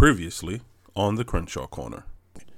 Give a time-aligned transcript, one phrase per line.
[0.00, 0.62] Previously
[0.96, 2.04] on the Crenshaw Corner.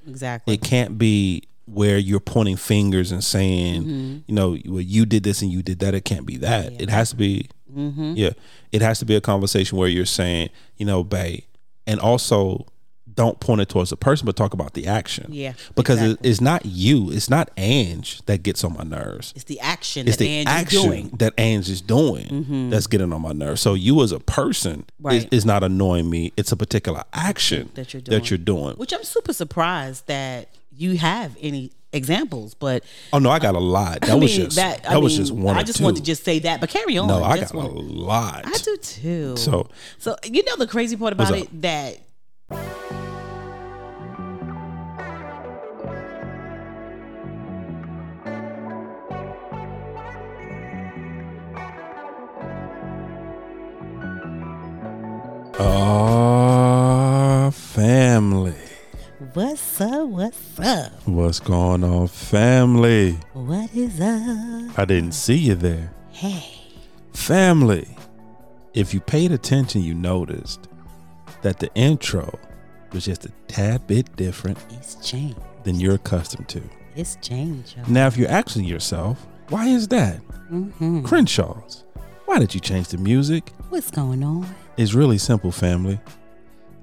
[0.06, 0.54] Exactly.
[0.54, 4.18] It can't be where you're pointing fingers and saying, Mm-hmm.
[4.28, 5.92] you know, well, you did this and you did that.
[5.92, 6.80] It can't be that.
[6.80, 8.12] It has to be, Mm-hmm.
[8.14, 8.30] yeah,
[8.70, 11.40] it has to be a conversation where you're saying, you know, babe,
[11.84, 12.66] and also
[13.14, 15.26] don't point it towards the person, but talk about the action.
[15.30, 19.32] Yeah, because it, it's not you, it's not Ange that gets on my nerves.
[19.36, 21.04] It's the action It's that the Ange action is doing.
[21.06, 21.16] Mm-hmm.
[21.18, 23.60] that Ange is doing that's getting on my nerves.
[23.60, 25.28] So you as a person is, Right.
[25.32, 26.32] is not annoying me.
[26.36, 28.18] It's a particular action That you're doing.
[28.20, 28.76] That you're doing.
[28.76, 32.82] Which I'm super surprised that you have any examples, but
[33.12, 34.00] Oh no, I got a lot.
[34.00, 35.56] That I was mean, just that, that, was mean, just one.
[35.58, 35.84] I just two.
[35.84, 37.08] want to just say that, but carry on.
[37.08, 38.42] no, I Just got a lot.
[38.46, 39.36] I do too.
[39.36, 39.68] So-
[39.98, 41.98] so you know the crazy part about it that
[56.14, 58.54] Oh, family.
[59.32, 63.12] what's up, what's up, What's going on, family?
[63.32, 64.78] what is up?
[64.78, 65.90] I didn't see you there.
[66.10, 66.44] Hey,
[67.14, 67.96] Family.
[68.74, 70.68] If you paid attention, you noticed
[71.42, 72.38] that the intro
[72.92, 75.38] was just a tad bit different it's changed.
[75.64, 76.62] than you're accustomed to.
[76.96, 77.76] It's changed.
[77.76, 77.88] y'all.
[77.88, 80.20] Now, if you're asking yourself, why is that?
[80.50, 81.04] Mhm.
[81.04, 81.84] Crenshaw's.
[82.26, 83.52] Why did you change the music?
[83.70, 84.46] What's going on?
[84.76, 86.00] It's really simple, family.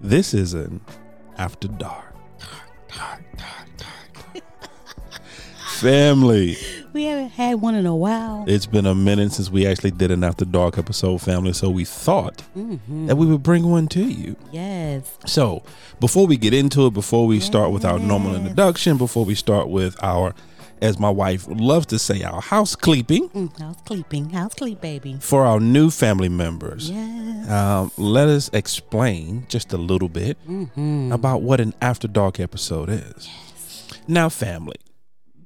[0.02, 0.82] This is an
[1.38, 2.06] after dark.
[5.80, 6.58] family.
[6.94, 8.46] We haven't had one in a while.
[8.48, 11.54] It's been a minute since we actually did an after dark episode, family.
[11.54, 14.36] So we thought that we would bring one to you.
[14.52, 15.18] Yes.
[15.26, 15.64] So
[16.00, 19.70] before we get into it, before we start with our normal introduction, before we start
[19.70, 20.34] with our,
[20.82, 24.30] as my wife loves to say, our house cleeping Mm, house sleeping.
[24.32, 25.18] House sleep, baby.
[25.20, 26.90] for our new family members.
[26.90, 27.50] Yes.
[27.50, 30.38] Um, let us explain just a little bit
[31.12, 33.28] about what an after dark episode is.
[33.28, 33.88] Yes.
[34.08, 34.76] Now, family,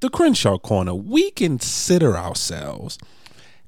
[0.03, 2.97] the Crenshaw Corner, we consider ourselves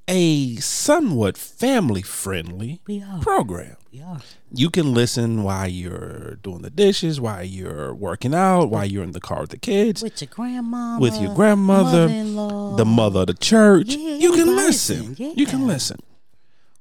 [0.05, 2.81] a somewhat family friendly
[3.21, 3.77] program.
[3.91, 4.19] We are.
[4.51, 9.13] You can listen while you're doing the dishes, while you're working out, while you're in
[9.13, 10.99] the car with the kids, With your grandma.
[10.99, 13.95] with your grandmother, the mother of the church.
[13.95, 15.11] Yeah, you can listen.
[15.11, 15.33] listen.
[15.37, 15.99] You can listen.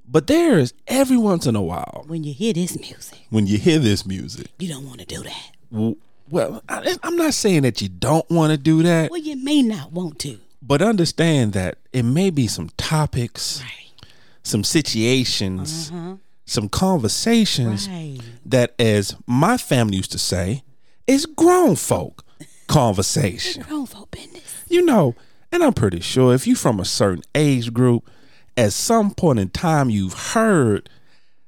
[0.07, 3.57] But there is every once in a while When you hear this music, when you
[3.59, 4.49] hear this music.
[4.59, 5.97] you don't want to do that.
[6.31, 9.63] Well, I, I'm not saying that you don't want to do that, Well, you may
[9.63, 10.39] not want to.
[10.63, 14.09] but understand that it may be some topics, Right.
[14.43, 16.17] some situations, uh-huh.
[16.47, 18.19] some conversations Right.
[18.47, 20.63] that, as my family used to say,
[21.07, 22.25] is grown folk
[22.67, 23.63] conversation.
[23.63, 24.43] Grown folk business.
[24.69, 25.15] You know,
[25.53, 28.09] and I'm pretty sure if you're from a certain age group,
[28.57, 30.89] at some point in time you've heard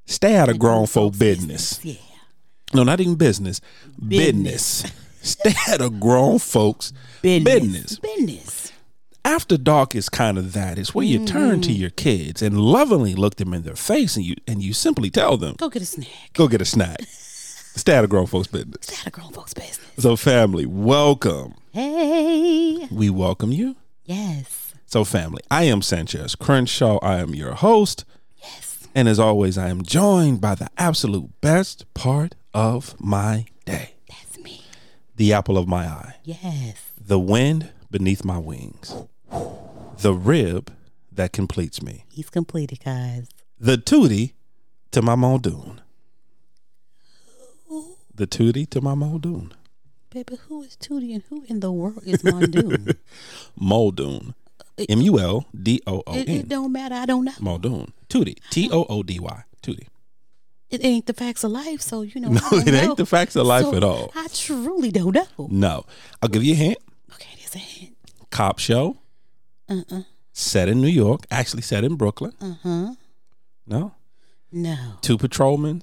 [0.05, 1.81] stay out of grown folk business.
[1.83, 1.95] Yeah.
[2.75, 3.61] No, not even business.
[4.07, 4.85] Business.
[5.23, 7.99] Stay out of grown folks business.
[7.99, 8.73] Business.
[9.25, 10.79] After dark is kind of that.
[10.79, 11.81] It's where you turn to mm-hmm.
[11.81, 15.37] your kids and lovingly look them in their face and you and you simply tell
[15.37, 16.09] them, Go get a snack.
[16.33, 17.03] go get a snack.
[17.77, 18.89] Stay out of grown folks business.
[18.89, 19.81] It's out of grown folks' business.
[19.99, 21.55] So family, welcome.
[21.73, 22.89] Hey.
[22.91, 23.77] We welcome you.
[24.05, 24.73] Yes.
[24.87, 26.99] So family, I am Sanchez Crenshaw.
[27.03, 28.05] I am your host.
[28.39, 28.89] Yes.
[28.95, 33.91] And as always, I am joined by the absolute best part of my day.
[34.09, 34.63] That's me.
[35.17, 36.15] The apple of my eye.
[36.25, 36.91] Yes.
[36.99, 38.95] The wind beneath my wings.
[39.99, 40.73] The rib
[41.13, 42.07] that completes me.
[42.11, 43.29] He's completed, guys.
[43.61, 44.33] The Toody
[44.93, 45.83] to my Muldoon.
[48.15, 49.53] The Toody to my Muldoon.
[50.09, 52.97] Baby, who is Toody and who in the world is Muldoon?
[53.57, 54.35] Muldoon.
[54.89, 56.95] M U L D O O it, it don't matter.
[56.95, 57.33] I don't know.
[57.39, 57.93] Muldoon.
[58.09, 58.37] Toody.
[58.49, 59.43] T O O D Y.
[59.63, 59.89] Toody.
[60.69, 62.29] It ain't the facts of life, so you know.
[62.31, 64.11] No, it ain't the facts of life So, at all.
[64.15, 65.49] I truly don't know.
[65.49, 65.85] No.
[66.21, 66.79] I'll give you a hint.
[67.15, 67.97] Okay, there's a hint.
[68.31, 68.99] Cop show.
[69.69, 70.03] Uh uh.
[70.33, 71.25] Set in New York.
[71.31, 72.33] Actually set in Brooklyn.
[72.41, 72.95] Uh huh.
[73.67, 73.95] No.
[74.53, 74.77] No.
[75.03, 75.83] Two patrolmen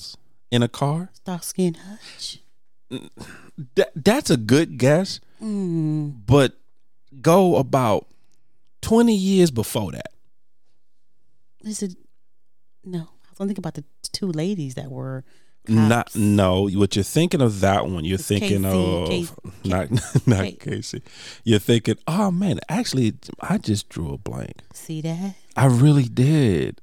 [0.52, 1.10] in a car.
[1.14, 2.40] Starsky skin Hutch.
[3.76, 6.26] That, that's a good guess, Mm.
[6.26, 6.54] but
[7.22, 8.08] go about
[8.82, 10.12] 20 years before that.
[11.64, 11.96] Is it?
[12.86, 13.10] No.
[13.34, 15.24] Was gonna think about the two ladies that were.
[15.66, 16.16] Not cops.
[16.18, 18.04] no, what you're thinking of that one.
[18.04, 19.34] You're It's thinking Casey, of Casey,
[19.64, 19.92] not
[20.28, 20.58] not Casey.
[20.58, 21.02] Casey.
[21.46, 24.62] You're thinking, oh man, actually, I just drew a blank.
[24.74, 25.36] See that?
[25.56, 26.82] I really did.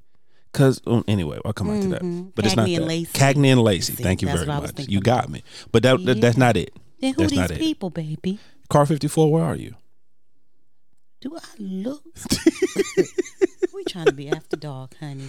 [0.54, 2.02] Cause um, anyway, I'll come back to that.
[2.02, 2.32] Mhm.
[2.34, 2.88] But it's not Cagney and that.
[2.88, 3.18] Lacey.
[3.18, 3.92] Cagney and Lacey.
[3.92, 4.88] Thank you that's very what I was much.
[4.88, 5.42] You got me.
[5.72, 6.72] But that, that- that's not it.
[7.00, 7.58] Then who That's these not it.
[7.58, 8.38] people, baby?
[8.70, 9.74] Car 54, where are you?
[11.20, 12.02] Do I look?
[13.74, 15.28] we trying to be after dog, honey.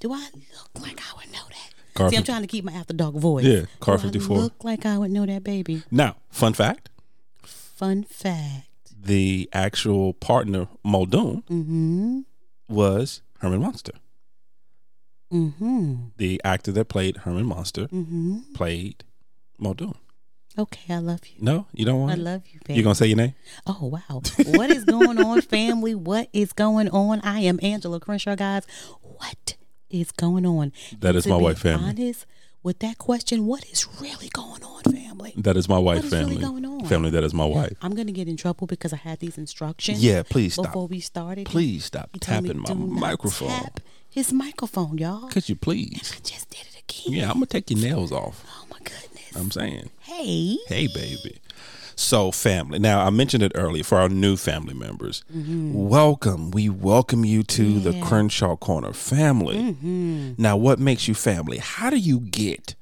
[0.00, 1.70] Do I look like I would know that?
[1.94, 3.44] Car See, I'm trying to keep my after dark voice.
[3.44, 4.36] Yeah, car Do I 54.
[4.36, 5.82] look like I would know that baby.
[5.90, 6.90] Now, fun fact:
[7.42, 8.68] Fun fact.
[9.02, 12.20] the actual partner Muldoon Mm-hmm.
[12.68, 13.92] was Herman Munster.
[15.32, 15.94] Mm-hmm.
[16.18, 18.52] The actor that played Herman Munster Mm-hmm.
[18.54, 19.04] played
[19.58, 19.94] Muldoon.
[20.58, 21.36] Okay, I love you.
[21.40, 22.20] No, you don't want I it?
[22.20, 22.78] love you, baby.
[22.78, 23.34] You gonna say your name?
[23.66, 24.22] Oh wow.
[24.46, 25.94] What is going on, family?
[25.94, 27.20] What is going on?
[27.20, 28.66] I am Angela Crenshaw, guys.
[29.02, 29.56] What
[29.90, 30.72] is going on?
[31.00, 31.88] That is my wife, family.
[31.90, 32.26] Honest
[32.66, 35.32] with that question, what is really going on, family?
[35.36, 36.42] That is my wife, is really family.
[36.42, 36.84] going on?
[36.86, 37.74] Family, that is my wife.
[37.80, 40.02] I'm gonna get in trouble because I had these instructions.
[40.02, 40.66] Yeah, please stop.
[40.66, 43.50] Before we started, Please stop told me, tapping my microphone.
[43.50, 43.80] Tap
[44.10, 45.28] his microphone, y'all.
[45.28, 46.12] Could you please?
[46.16, 47.14] I just did it again.
[47.14, 48.44] Yeah, I'm gonna take your nails off.
[48.48, 49.36] Oh my goodness.
[49.36, 49.90] I'm saying.
[50.00, 50.58] hey.
[50.66, 51.38] Hey, baby.
[51.98, 52.78] So, family.
[52.78, 55.24] Now, I mentioned it earlier for our new family members.
[55.30, 56.50] Welcome.
[56.50, 58.02] We welcome you to the Mm-hmm.
[58.02, 59.56] Crenshaw Corner family.
[59.56, 60.32] Mm-hmm.
[60.36, 61.56] Now, what makes you family?
[61.58, 62.74] How do you get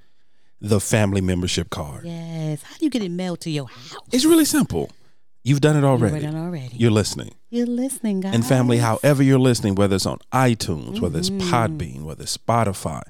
[0.61, 2.07] the family membership card?
[2.07, 2.63] Yes.
[2.65, 3.99] How do you get it mailed to your house?
[4.11, 4.91] It's really simple.
[5.45, 6.21] You've done it already.
[6.25, 6.75] done already.
[6.77, 7.35] You're listening.
[7.51, 8.35] You're listening, guys.
[8.35, 11.55] And family, however you're listening, whether it's on iTunes, whether it's Mm-hmm.
[11.55, 13.03] Podbean, whether it's Spotify,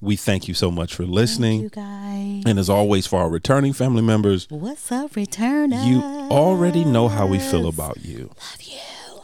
[0.00, 1.60] We thank you so much for Thank listening.
[1.62, 2.42] you guys.
[2.46, 5.84] And as always, for our returning family members, What's up, returners?
[5.86, 8.28] you already know how we feel about you.
[8.28, 8.78] Love you.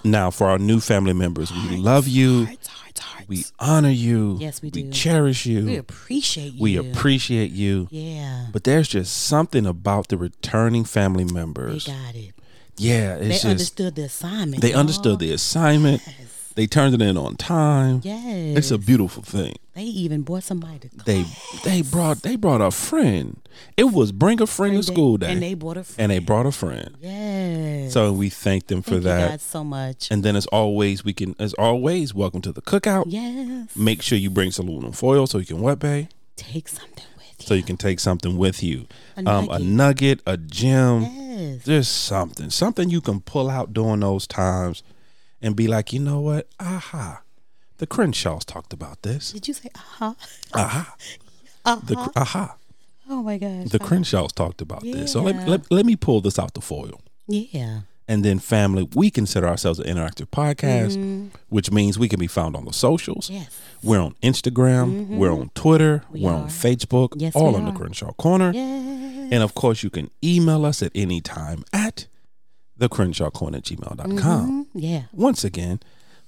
[0.04, 2.44] Now, for our new family members, we love you.
[2.46, 2.77] Hearts, hearts.
[3.28, 4.38] We honor you.
[4.40, 4.90] Yes, we We do.
[4.90, 5.66] cherish you.
[5.66, 6.62] We appreciate you.
[6.62, 7.86] We appreciate you.
[7.90, 8.46] Yeah.
[8.52, 11.84] But there's just something about the returning family members.
[11.84, 12.32] They got it.
[12.78, 14.62] Yeah, They just understood the assignment.
[14.62, 14.78] they y'all.
[14.80, 16.00] understood the assignment.
[16.06, 16.14] Yes.
[16.58, 18.00] They turned it in on time.
[18.02, 18.58] Yes.
[18.58, 19.54] It's a beautiful thing.
[19.74, 21.24] They even brought somebody to They
[21.62, 23.40] they brought they brought a friend.
[23.76, 25.30] It was bring a friend to school day.
[25.30, 26.00] And they brought a friend.
[26.00, 26.96] and they brought a friend.
[27.00, 27.92] Yes.
[27.92, 29.40] So we thank them for Thank you that.
[29.40, 30.10] so much.
[30.10, 33.04] And then as always, we can as always, welcome to the cookout.
[33.06, 33.76] yes.
[33.76, 36.08] Make sure you bring some aluminum foil so you can wet bay.
[36.34, 37.46] Take something with you.
[37.46, 38.88] So you can take something with you.
[39.16, 41.02] A um, a nugget, a gem.
[41.02, 41.64] yes.
[41.64, 42.50] Just something.
[42.50, 44.82] Something you can pull out during those times
[45.42, 46.48] and be like, you know what?
[46.60, 47.22] Aha.
[47.78, 49.32] The Crenshaws talked about this.
[49.32, 50.14] Did you say aha?
[50.54, 50.94] Aha.
[51.64, 51.80] Uh-huh.
[51.86, 52.56] The cr- aha.
[53.10, 53.68] Oh my gosh.
[53.68, 55.12] The Crenshaws talked about this.
[55.12, 57.00] So let, let, let me pull this out the foil.
[57.26, 57.80] Yeah.
[58.10, 61.26] And then, family, we consider ourselves an interactive podcast, Mm-hmm.
[61.50, 63.28] which means we can be found on the socials.
[63.28, 63.60] Yes.
[63.82, 67.72] We're on Instagram, we're on Twitter, We are on Facebook, Yes, all on the.
[67.72, 68.50] Crenshaw Corner.
[68.54, 69.28] Yes.
[69.30, 72.06] And of course, you can email us at any time at
[72.78, 74.16] the Crenshaw Corner at gmail.com.
[74.16, 74.66] Mhm.
[74.74, 75.02] Yeah.
[75.12, 75.80] Once again,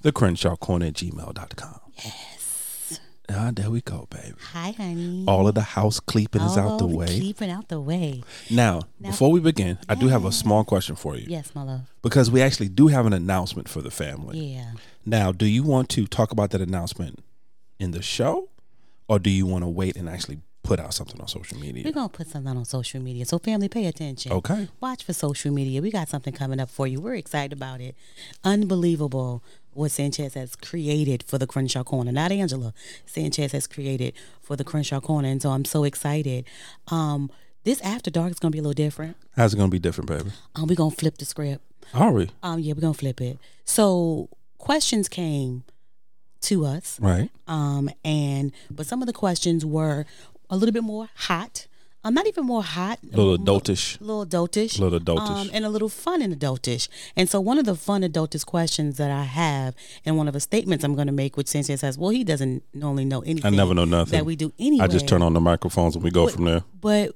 [0.02, 1.80] the Crenshaw Corner at gmail.com.
[2.04, 3.00] Yes.
[3.32, 4.34] Ah, there we go, baby.
[4.52, 5.24] Hi, honey.
[5.28, 7.06] All of the house cleeping is out the way.
[7.06, 8.24] Keeping out the way.
[8.50, 11.62] Now, Now- before we begin, I do have a small question for you Yes, my
[11.62, 11.82] love.
[12.02, 14.54] because we actually do have an announcement for the family.
[14.54, 14.72] Yeah.
[15.06, 17.20] Now, do you want to talk about that announcement
[17.78, 18.48] in the show
[19.08, 21.82] or do you want to wait and actually put out something on social media.
[21.84, 23.24] We're gonna put something on social media.
[23.24, 24.30] So family, pay attention.
[24.30, 24.68] Okay.
[24.80, 25.82] Watch for social media.
[25.82, 27.00] We got something coming up for you.
[27.00, 27.96] We're excited about it.
[28.44, 32.12] Unbelievable what Sanchez has created for the Crenshaw Corner.
[32.12, 32.72] Not Angela.
[33.04, 35.26] Sanchez has created for the Crenshaw Corner.
[35.26, 36.44] And so I'm so excited.
[36.86, 37.32] Um,
[37.64, 39.16] this after dark is gonna be a little different.
[39.36, 40.30] How's it to be different, baby?
[40.54, 41.64] Um, we're gonna flip the script.
[41.92, 42.30] Are we?
[42.44, 43.38] Um, yeah, we're gonna flip it.
[43.64, 45.64] So questions came
[46.42, 46.98] to us.
[47.00, 47.30] Right.
[47.46, 50.06] Um, and but some of the questions were
[50.50, 51.66] a little bit more hot.
[52.02, 52.98] Um, not even more hot.
[53.12, 54.00] A little adultish.
[54.00, 54.78] A little adultish.
[54.78, 55.28] Little adultish.
[55.42, 56.88] Um, and a little fun and adultish.
[57.14, 59.74] And so one of the fun adultish questions that I have
[60.06, 62.62] and one of the statements I'm going to make, which Sanchez says, well, he doesn't
[62.72, 63.52] normally know anything.
[63.52, 64.12] I never know nothing.
[64.18, 64.84] That we do anyway.
[64.84, 66.64] I just turn on the microphones and we go But- from there.
[66.80, 67.14] But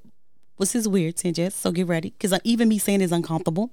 [0.59, 1.55] this is weird, Sanchez.
[1.55, 2.11] So get ready.
[2.11, 3.71] Because even me saying is uncomfortable.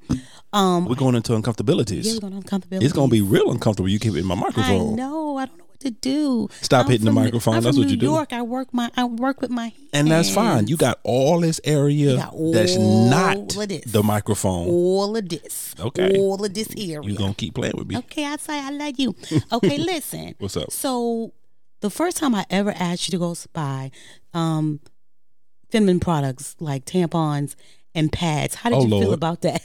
[0.54, 2.06] Um, We're going into uncomfortabilities.
[2.06, 2.84] yeah, we're going to uncomfortability.
[2.84, 3.90] It's going to be real uncomfortable.
[3.90, 4.94] You keep it in my microphone.
[4.94, 5.38] I know.
[5.38, 6.48] I don't know to do.
[6.62, 7.62] Stop I'm hitting the microphone.
[7.62, 8.06] That's what you New do.
[8.08, 8.34] York.
[8.34, 8.90] I work my.
[8.96, 9.66] I work with my.
[9.70, 9.76] Hands.
[9.94, 10.68] And that's fine.
[10.68, 13.84] You got all this area got that's not this.
[13.86, 14.68] the microphone.
[14.68, 15.76] all of this.
[15.80, 16.18] Okay.
[16.18, 17.02] All of this area.
[17.02, 17.98] You going to keep playing with me.
[17.98, 19.16] Okay, I say I love you.
[19.52, 20.36] Okay, listen.
[20.40, 20.72] What's up?
[20.72, 21.34] So,
[21.82, 23.92] the first time I ever asked you to go buy
[24.34, 24.80] um,
[25.72, 27.56] feminine products like tampons
[27.96, 29.62] and pads, how did Oh, you feel about that?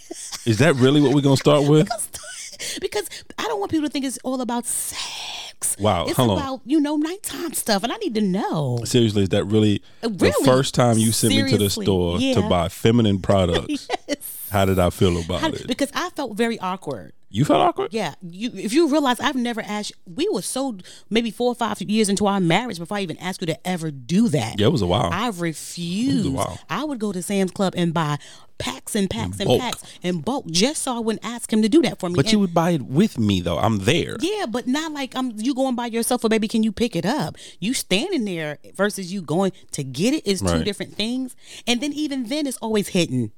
[0.47, 1.89] Is that really what we're going to start with?
[2.81, 3.09] because
[3.39, 5.46] I don't want people to think it's all about sex.
[5.79, 6.61] Wow, It's hold on.
[6.65, 8.81] you know, nighttime stuff, and I need to know.
[8.85, 12.19] Seriously, is that really, Uh, the first time you sent me to the Seriously, store
[12.19, 13.89] to buy feminine products?
[14.09, 14.49] Yes.
[14.51, 15.67] How did I feel about How- it?
[15.67, 17.13] because I felt very awkward.
[17.29, 17.93] You felt awkward?
[17.93, 19.93] Yeah, you if you realize I've never asked.
[20.07, 20.77] We were so
[21.11, 23.91] maybe four or five years into our marriage before I even asked you to ever
[23.91, 24.61] do that.
[24.61, 25.11] Yeah, it was a while.
[25.13, 26.33] I refused.
[26.33, 26.59] while.
[26.71, 28.19] I would go to Sam's Club and buy
[28.59, 31.83] packs and packs and packs and bulk just so I wouldn't ask him to do
[31.83, 32.15] that for me.
[32.15, 33.59] but you would buy it with me though.
[33.59, 34.17] I'm there.
[34.21, 37.05] yeah, but not like I'm you going by yourself or baby, can you pick it
[37.05, 37.37] up?
[37.61, 40.65] You standing there versus you going to get it is two Right.
[40.65, 41.37] different things.
[41.67, 43.33] And then even then it's always hidden.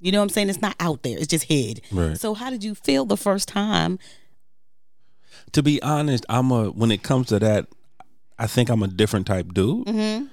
[0.00, 0.48] You know what I'm saying?
[0.48, 1.16] It's not out there.
[1.18, 1.80] It's just hid.
[1.92, 2.18] Right.
[2.18, 3.98] So how did you feel the first time?
[5.52, 7.66] To be honest, I'm a when it comes to that,
[8.38, 9.86] I think I'm a different type dude.
[9.86, 10.26] Mm-hmm.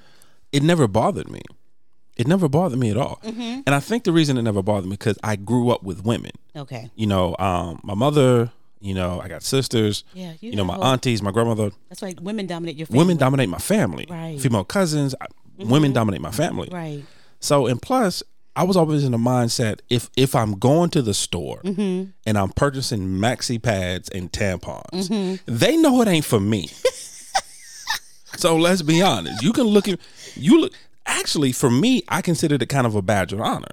[0.52, 1.42] It never bothered me.
[2.20, 3.20] It never bothered me at all.
[3.24, 3.62] Mm-hmm.
[3.66, 6.32] And I think the reason it never bothered me because I grew up with women.
[6.56, 6.92] Okay.
[6.96, 8.52] You know, um, my mother.
[8.82, 10.06] You know, I got sisters.
[10.14, 11.72] Yeah, you You, know, my whole- aunties, my grandmother.
[11.90, 12.18] That's right.
[12.22, 13.00] Women dominate your family.
[13.00, 14.06] Women dominate my family.
[14.10, 14.36] Right.
[14.36, 14.40] Mm-hmm.
[14.40, 15.16] Female cousins.
[15.20, 15.26] I-
[15.58, 16.70] Women dominate my family.
[16.72, 17.04] Right.
[17.42, 18.24] So and plus,
[18.56, 22.12] I was always in the mindset if if I'm going to the store Mm-hmm.
[22.26, 25.36] and I'm purchasing maxi pads and tampons, Mm-hmm.
[25.58, 26.70] they know it ain't for me.
[28.38, 29.42] so let's be honest.
[29.44, 30.00] You can look at
[30.36, 30.74] you look
[31.10, 33.68] actually for me, I consider it kind of a badge of honor.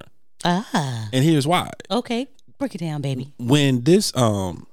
[0.44, 1.08] Ah.
[1.12, 1.70] And here's why.
[1.90, 2.28] Okay.
[2.58, 3.32] Break it down, baby.
[3.38, 4.66] When this um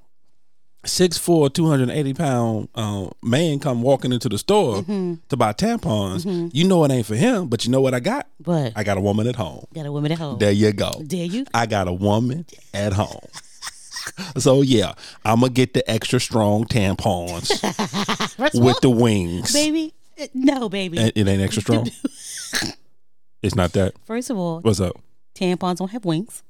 [0.84, 5.14] 6'4", 280 pound um, man come walking into the store Mm-hmm.
[5.30, 8.26] to buy tampons, you know it ain't for him, but you know what I got?
[8.38, 9.64] But I got a woman at home.
[9.74, 10.38] got a woman at home.
[10.38, 11.02] There you go.
[11.06, 11.46] Dare you?
[11.54, 12.44] I got a woman
[12.74, 13.20] at home.
[14.36, 14.92] So yeah,
[15.24, 17.48] I'm gonna get the extra strong tampons
[18.62, 19.52] with the wings.
[19.54, 19.94] baby.
[20.20, 20.98] uh, No, baby.
[20.98, 21.90] It, it ain't extra strong.
[23.44, 23.94] it's not that.
[24.06, 24.96] First of all, What's up?
[25.34, 26.42] tampons don't have wings,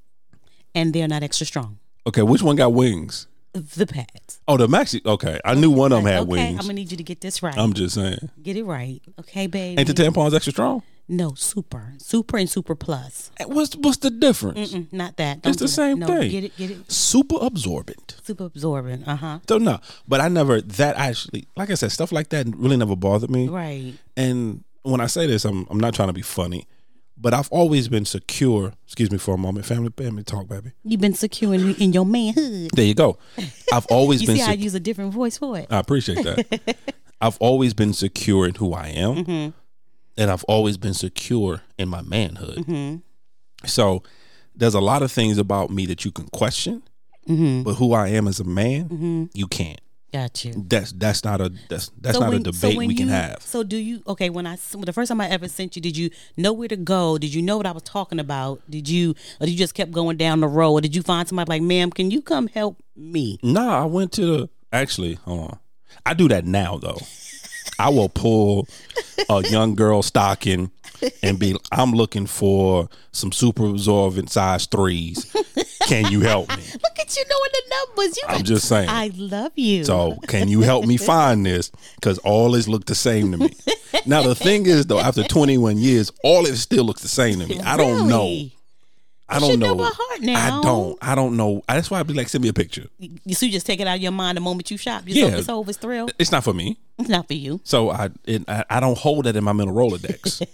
[0.75, 1.79] and they're not extra strong.
[2.07, 3.27] Okay, which one got wings?
[3.53, 4.41] The pads.
[4.49, 5.05] Oh, the maxi.
[5.07, 6.59] Okay, I knew one of them had okay, wings.
[6.61, 7.57] I'm gonna need you to get this right.
[7.57, 8.31] I'm just saying.
[8.43, 9.79] get it right, okay, baby.
[9.79, 10.83] Ain't the tampons extra strong?
[11.07, 13.31] no, super, super, and super plus.
[13.47, 14.73] What's what's the difference?
[14.73, 15.39] Mm, not that.
[15.39, 15.69] It's Don't the do that.
[15.69, 16.31] same no, thing.
[16.31, 16.91] Get it, get it.
[16.91, 18.17] Super absorbent.
[18.23, 19.07] Super absorbent.
[19.07, 19.39] Uh huh.
[19.49, 22.97] So no, but I never that actually like I said stuff like that really never
[22.97, 23.49] bothered me.
[23.49, 23.95] Right.
[24.17, 26.67] And when I say this, I'm I'm not trying to be funny,
[27.17, 28.73] but I've always been secure.
[28.85, 30.73] Excuse me for a moment, family, family talk, baby.
[30.83, 32.71] You've been secure in, in your manhood.
[32.75, 33.19] There you go.
[33.73, 34.37] I've always You been.
[34.37, 35.67] see, I use a different voice for it.
[35.71, 36.77] I appreciate that.
[37.21, 39.51] I've always been secure in who I am, Mm-hmm.
[40.19, 42.59] and I've always been secure in my manhood.
[42.59, 42.97] Mm-hmm.
[43.67, 44.03] So
[44.55, 46.83] there's a lot of things about me that you can question,
[47.29, 47.63] Mm-hmm.
[47.63, 49.81] but who I am as a man, you can't.
[50.15, 50.55] Got you.
[50.69, 53.13] That's that's not a that's that's So not when- a debate when we can you-
[53.13, 53.43] have.
[53.43, 54.01] So do you?
[54.07, 56.77] Okay, when I the first time I ever sent you, did you know where to
[56.77, 57.19] go?
[57.19, 58.63] Did you know what I was talking about?
[58.71, 60.75] Did you, or did you just kept going down the road?
[60.75, 64.13] Or did you find somebody like, "Ma'am, can you come help me?" Nah, I went
[64.13, 65.15] to the actually.
[65.25, 65.59] Hold on,
[66.07, 67.01] I do that now though.
[67.81, 68.69] I will pull
[69.29, 70.71] a young girl stocking
[71.23, 71.57] and be.
[71.73, 75.31] I'm looking for some super absorbent size threes.
[75.87, 76.57] Can you help me?
[76.73, 77.63] Look at you knowing the
[77.97, 78.17] numbers.
[78.17, 78.89] You I'm got- just saying.
[78.89, 79.85] I love you.
[79.85, 81.71] So can you help me find this?
[81.97, 83.51] Because all this look the same to me.
[84.07, 87.47] Now the thing is though, after 21 years, all it still looks the same to
[87.47, 87.61] me.
[87.61, 88.47] I don't know.
[89.29, 89.75] I don't know.
[89.75, 90.59] know heart now.
[90.59, 90.99] I don't.
[91.01, 91.63] I don't know.
[91.67, 92.87] That's why I'd be like, send me a picture.
[92.99, 95.05] You, so you just take it out of your mind the moment you shop.
[95.07, 95.33] You're Yeah.
[95.33, 96.13] so, it's over, it's thrilled.
[96.19, 96.79] It's not for me.
[96.99, 97.61] It's not for you.
[97.65, 100.47] So I it, I, I don't hold that in my mental Rolodex.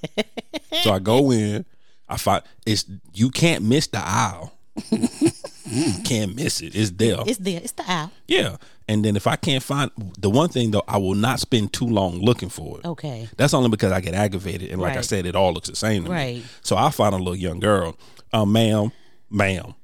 [0.83, 1.65] so I go in,
[2.09, 4.57] I find it's you can't miss the aisle.
[4.91, 6.75] you can't miss it.
[6.75, 7.19] It's there.
[7.27, 7.61] It's there.
[7.63, 8.13] It's the aisle.
[8.29, 8.57] yeah.
[8.89, 11.87] And then if I can't find the one thing though, I will not spend too
[11.87, 12.85] long looking for it.
[12.85, 13.29] Okay.
[13.37, 16.05] That's only because I get aggravated and like I said, it all looks the same
[16.05, 16.15] to me.
[16.17, 16.37] Right.
[16.37, 16.45] me.
[16.63, 17.97] So I find a little young girl,
[18.33, 18.93] uh, ma'am,
[19.31, 19.75] ma'am,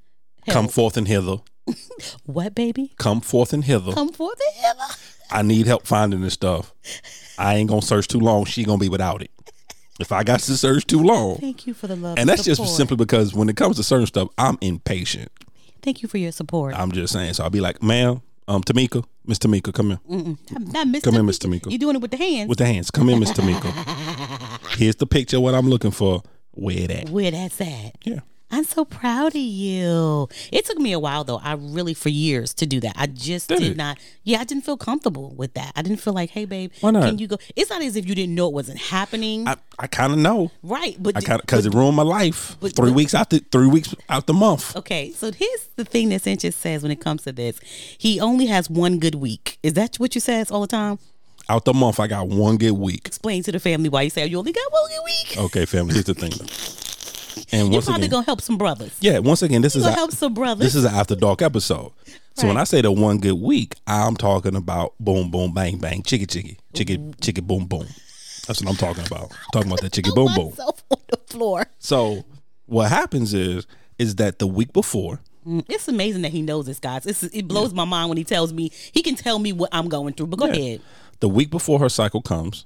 [0.49, 1.37] come forth and hither.
[2.27, 2.93] What, baby?
[2.99, 3.93] Come forth and hither.
[3.93, 4.95] Come forth and hither.
[5.31, 6.73] I need help finding this stuff.
[7.39, 8.45] I ain't gonna search too long.
[8.45, 9.31] She gonna be without it.
[9.99, 12.19] If I got to search too long, Thank you for the love.
[12.19, 12.59] and that's support.
[12.67, 15.31] just simply because when it comes to certain stuff, I'm impatient.
[15.83, 16.75] Thank you for your support.
[16.75, 17.35] I'm just saying.
[17.35, 20.01] So I'll be like, "Ma'am, um, Tamika, Miss Tamika, come here
[20.51, 21.27] not Miss Come here, Tamika.
[21.27, 21.71] Miss Tamika.
[21.73, 22.49] You doing it with the hands?
[22.49, 22.91] with the hands.
[22.91, 24.77] Come in, Miss Tamika.
[24.77, 25.41] Here's the picture.
[25.41, 26.23] What I'm looking for.
[26.53, 27.11] Where that?
[27.11, 27.97] Where that's at.
[28.05, 28.21] Yeah.
[28.49, 30.29] I'm so proud of you.
[30.53, 31.39] It took me a while though.
[31.43, 32.95] I really for years to do that.
[32.97, 33.99] I just Did did, not.
[34.23, 35.73] Yeah, I didn't feel comfortable with that.
[35.75, 37.03] I didn't feel like, hey, babe, Why not?
[37.05, 37.39] can you go?
[37.57, 40.53] It's not as if you didn't know it wasn't happening, I, I kind of know.
[40.63, 40.97] right?
[41.01, 42.57] But I kind of because it ruined my life.
[42.61, 44.77] but- three but- weeks out the three weeks out the month.
[44.77, 47.59] Okay, so here's the thing that Sanchez says when it comes to this.
[47.99, 49.59] He only has one good week.
[49.65, 51.01] Is that what you says all the time?
[51.49, 53.03] Out the month, I got one good week.
[53.07, 55.37] Explain to the family why you say you only got one good week.
[55.47, 55.95] Okay, family.
[55.95, 56.33] Here's the thing.
[57.53, 58.93] And You're once probably again, gonna help some brothers.
[59.01, 59.19] yeah.
[59.19, 60.65] Once again, this You is a- help some brothers.
[60.67, 61.93] This is an after dark episode.
[62.35, 66.03] So when I say the one good week, I'm talking about boom, boom, bang, bang,
[66.03, 67.87] chicky, chicky, chicky, chicky, boom, boom.
[68.47, 69.33] That's what I'm talking about.
[69.53, 70.53] talking about that chicky, boom, boom.
[70.59, 71.67] on the floor.
[71.79, 72.25] So
[72.67, 73.67] what happens is
[73.99, 77.07] is that the week before, Mm, It's amazing that he knows this, guys.
[77.07, 79.89] It's, it blows my mind when he tells me he can tell me what I'm
[79.89, 80.27] going through.
[80.27, 80.53] But go Yeah.
[80.53, 80.81] ahead.
[81.21, 82.65] the week before her cycle comes,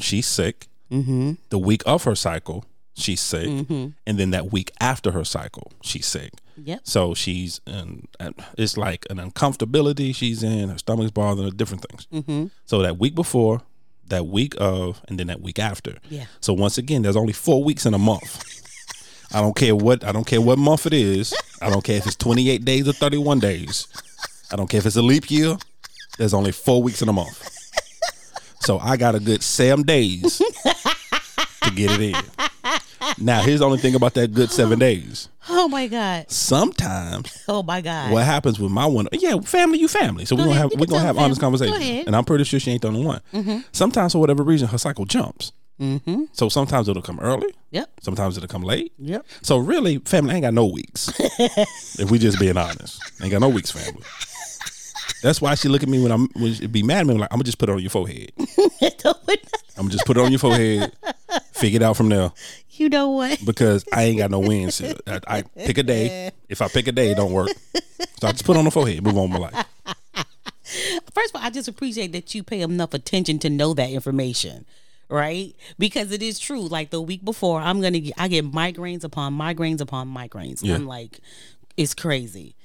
[0.00, 0.66] she's sick.
[0.90, 2.64] The week of her cycle,
[2.98, 6.32] she's sick, and then that week after her cycle, she's sick.
[6.56, 6.80] Yep.
[6.82, 10.68] So she's in, and it's like an uncomfortability she's in.
[10.68, 12.06] Her stomach's bothering her, different things.
[12.12, 12.46] Mm-hmm.
[12.66, 13.62] So that week before,
[14.08, 15.98] that week of, and then that week after.
[16.10, 16.24] Yeah.
[16.40, 18.44] So once again, there's only four weeks in a month.
[19.32, 21.34] I don't care what I don't care what month it is.
[21.60, 23.86] I don't care if it's 28 days or 31 days.
[24.50, 25.56] I don't care if it's a leap year.
[26.16, 27.54] There's only four weeks in a month.
[28.60, 30.38] So I got a good seven days
[31.62, 32.14] to get it in.
[33.20, 35.28] Now here's the only thing about that good seven days.
[35.50, 36.30] Oh my God.
[36.30, 38.12] Sometimes Oh my God.
[38.12, 40.26] what happens with my one yeah family you family.
[40.26, 42.70] So we're Go gonna have we're gonna have honest conversation and i'm pretty sure she
[42.70, 43.64] ain't the only one.
[43.72, 45.52] Sometimes for whatever reason her cycle jumps.
[45.80, 46.24] Mm-hmm.
[46.32, 47.54] so sometimes it'll come early.
[47.70, 47.88] Yep.
[48.02, 48.92] sometimes it'll come late.
[48.98, 49.24] Yep.
[49.42, 51.12] so really family ain't got no weeks.
[51.98, 53.00] If we just being honest.
[53.22, 54.02] Ain't got no weeks family
[55.22, 57.28] that's why she look at me when i'm when she be mad at me like
[57.32, 58.46] i'm gonna just put it on your forehead i'm
[59.76, 60.92] gonna just put it on your forehead
[61.52, 62.32] figure it out from there
[62.78, 63.44] you know what?
[63.44, 64.80] because I ain't got no wins.
[64.80, 66.30] I, I pick a day.
[66.48, 67.50] If I pick a day, it don't work.
[68.20, 69.66] So I just put it on the forehead, move on with my life.
[71.12, 74.64] First of all, I just appreciate that you pay enough attention to know that information,
[75.10, 75.54] right?
[75.78, 76.62] Because it is true.
[76.62, 80.60] Like the week before, I'm gonna get I get migraines upon migraines upon migraines.
[80.62, 80.76] Yeah.
[80.76, 81.20] I'm like,
[81.76, 82.56] it's crazy.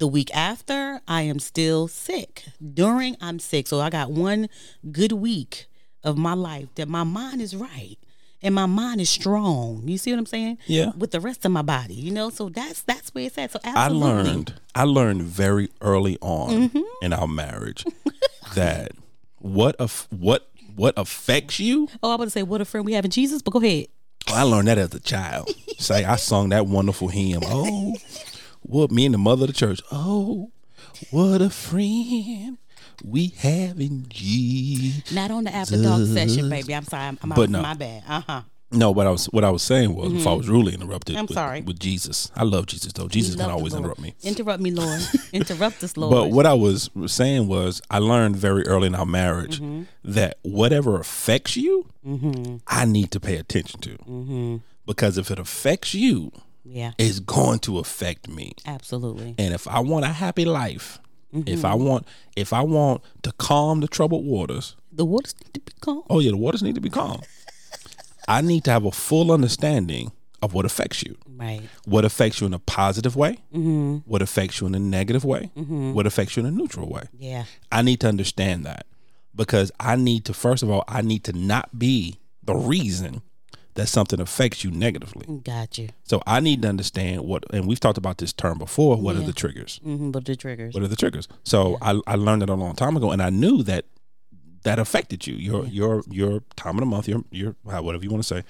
[0.00, 2.44] The week after, I am still sick.
[2.74, 3.66] During, I'm sick.
[3.68, 4.48] So I got one
[4.90, 5.66] good week
[6.02, 7.96] of my life that my mind is right.
[8.42, 9.82] And my mind is strong.
[9.86, 10.56] You see what I'm saying?
[10.66, 10.92] Yeah.
[10.96, 12.30] With the rest of my body, you know.
[12.30, 13.50] So that's that's where it's at.
[13.52, 14.54] So I learned.
[14.74, 16.80] I learned very early on Mm-hmm.
[17.02, 17.84] in our marriage
[18.54, 18.92] that
[19.40, 19.76] what
[20.08, 21.88] what what affects you.
[22.02, 23.42] Oh, I want to say what a friend we have in Jesus.
[23.42, 23.88] But go ahead.
[24.28, 25.50] I learned that as a child.
[25.78, 27.40] Say I sung that wonderful hymn.
[27.44, 27.94] Oh,
[28.70, 29.80] what me and the mother of the church.
[29.92, 30.50] Oh,
[31.10, 32.58] what a friend
[33.04, 35.12] we have in Jesus.
[35.12, 36.74] Not on the after dark session, baby.
[36.74, 37.04] I'm sorry.
[37.06, 37.62] I'm, I'm But no.
[37.62, 38.02] my bad.
[38.08, 38.42] Uh huh.
[38.72, 41.14] No, what I was what I was saying was if I was rudely interrupted.
[41.16, 41.18] Mm-hmm.
[41.20, 41.60] I'm with, sorry.
[41.62, 42.30] with Jesus.
[42.36, 43.08] I love Jesus though.
[43.08, 44.14] Jesus can always interrupt me.
[44.22, 45.00] Interrupt me, Lord.
[45.32, 46.12] Interrupt us, Lord.
[46.12, 49.82] But what I was saying was, I learned very early in our marriage Mm-hmm.
[50.12, 51.86] that whatever affects you,
[52.68, 54.60] I need to pay attention to.
[54.86, 56.30] Because if it affects you,
[56.70, 58.52] yeah, it's going to affect me.
[58.66, 59.34] absolutely.
[59.38, 60.98] And if I want a happy life,
[61.32, 61.66] if Mm-hmm.
[61.66, 62.06] I want,
[62.36, 66.02] if I want to calm the troubled waters, The waters need to be calm.
[66.10, 67.20] oh yeah, the waters need to be calm.
[68.28, 71.16] I need to have a full understanding of what affects you.
[71.28, 71.62] Right.
[71.84, 73.98] What affects you in a positive way, Mm-hmm.
[74.10, 77.04] what affects you in a negative way, what affects you in a neutral way.
[77.18, 77.44] Yeah.
[77.70, 78.86] I need to understand that
[79.34, 83.22] because I need to, first of all, I need to not be the reason
[83.80, 85.24] that something affects you negatively.
[85.42, 85.88] Got you.
[86.04, 88.96] So I need to understand what, and we've talked about this term before.
[88.96, 89.80] What are the triggers?
[89.82, 90.74] Mm-hmm, but the triggers.
[90.74, 91.28] What are the triggers?
[91.44, 93.86] So I, I learned it a long time ago, and I knew that
[94.64, 95.34] that affected you.
[95.36, 98.44] Your your your time of the month, your your whatever you want to say,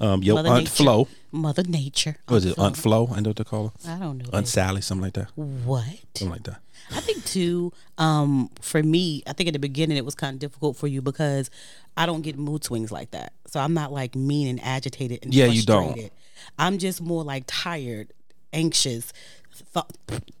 [0.00, 0.70] um, your Mother aunt Nature.
[0.70, 1.08] Flo.
[1.32, 2.16] Mother Nature.
[2.28, 2.56] What is it?
[2.56, 3.08] Aunt Flo?
[3.12, 3.92] I know what they call her.
[3.92, 4.26] I don't know.
[4.32, 4.46] Aunt that.
[4.46, 5.30] Sally, something like that.
[5.34, 5.84] What?
[6.14, 6.60] Something like that.
[6.92, 10.38] I think too, um, for me, I think at the beginning it was kind of
[10.40, 11.50] difficult for you because
[11.96, 13.32] I don't get mood swings like that.
[13.46, 16.10] So I'm not like mean and agitated and Yeah, you don't.
[16.58, 18.12] I'm just more like tired,
[18.52, 19.12] anxious.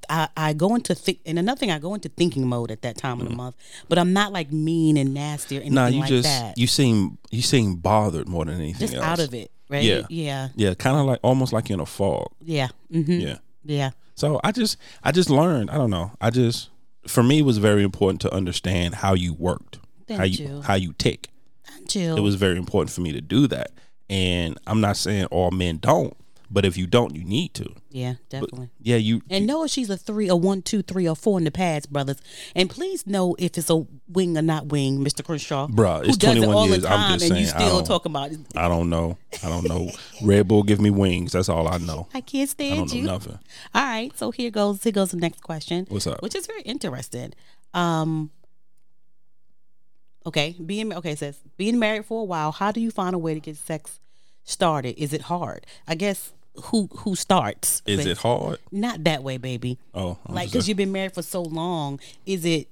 [0.08, 2.96] I, I go into think and another thing I go into thinking mode at that
[2.96, 3.56] time of the month,
[3.88, 6.58] but I'm not like mean and nasty or anything Nah, you like just that.
[6.58, 9.04] you seem you seem bothered more than anything just else.
[9.04, 9.82] out of it, right?
[9.82, 10.02] Yeah.
[10.10, 12.28] yeah, Yeah, kind of like almost like you're in a fog.
[12.44, 13.38] yeah, hmm Yeah.
[13.66, 13.90] Yeah.
[14.14, 15.70] So I just I just learned.
[15.70, 16.12] I don't know.
[16.20, 16.70] I just
[17.06, 20.60] for me it was very important to understand how you worked, how you you.
[20.62, 21.28] how you tick.
[21.88, 22.16] Chill.
[22.16, 23.70] It was very important for me to do that.
[24.08, 26.16] And I'm not saying all men don't,
[26.50, 27.74] but if you don't, you need to.
[27.90, 28.68] yeah, definitely.
[28.80, 29.22] Yeah, you.
[29.28, 31.86] And know if she's a three, a one, two, three, or four in the pads,
[31.86, 32.18] brothers.
[32.54, 35.24] And please know if it's a wing or not wing, Mr.
[35.24, 35.66] Crenshaw.
[35.68, 36.82] Bruh, who it's does it 21 all years.
[36.82, 38.38] the I'm just and you still talking about it.
[38.54, 39.18] I don't know.
[39.42, 39.90] I don't know.
[40.22, 41.32] Red Bull give me wings.
[41.32, 42.08] That's all I know.
[42.14, 43.06] I can't I stand don't know you.
[43.06, 43.38] nothing.
[43.74, 45.86] All right, so here goes here goes the next question.
[45.88, 46.22] What's up?
[46.22, 47.32] Which is very interesting.
[47.74, 48.30] Um
[50.24, 53.18] Okay, being okay it says being married for a while, how do you find a
[53.18, 54.00] way to get sex
[54.42, 55.00] started?
[55.00, 55.66] Is it hard?
[55.86, 56.32] I guess
[56.64, 57.82] who who starts?
[57.86, 58.58] Is but it hard?
[58.72, 59.78] not that way, baby.
[59.94, 62.68] Oh, I'm like because you've been married for so long is it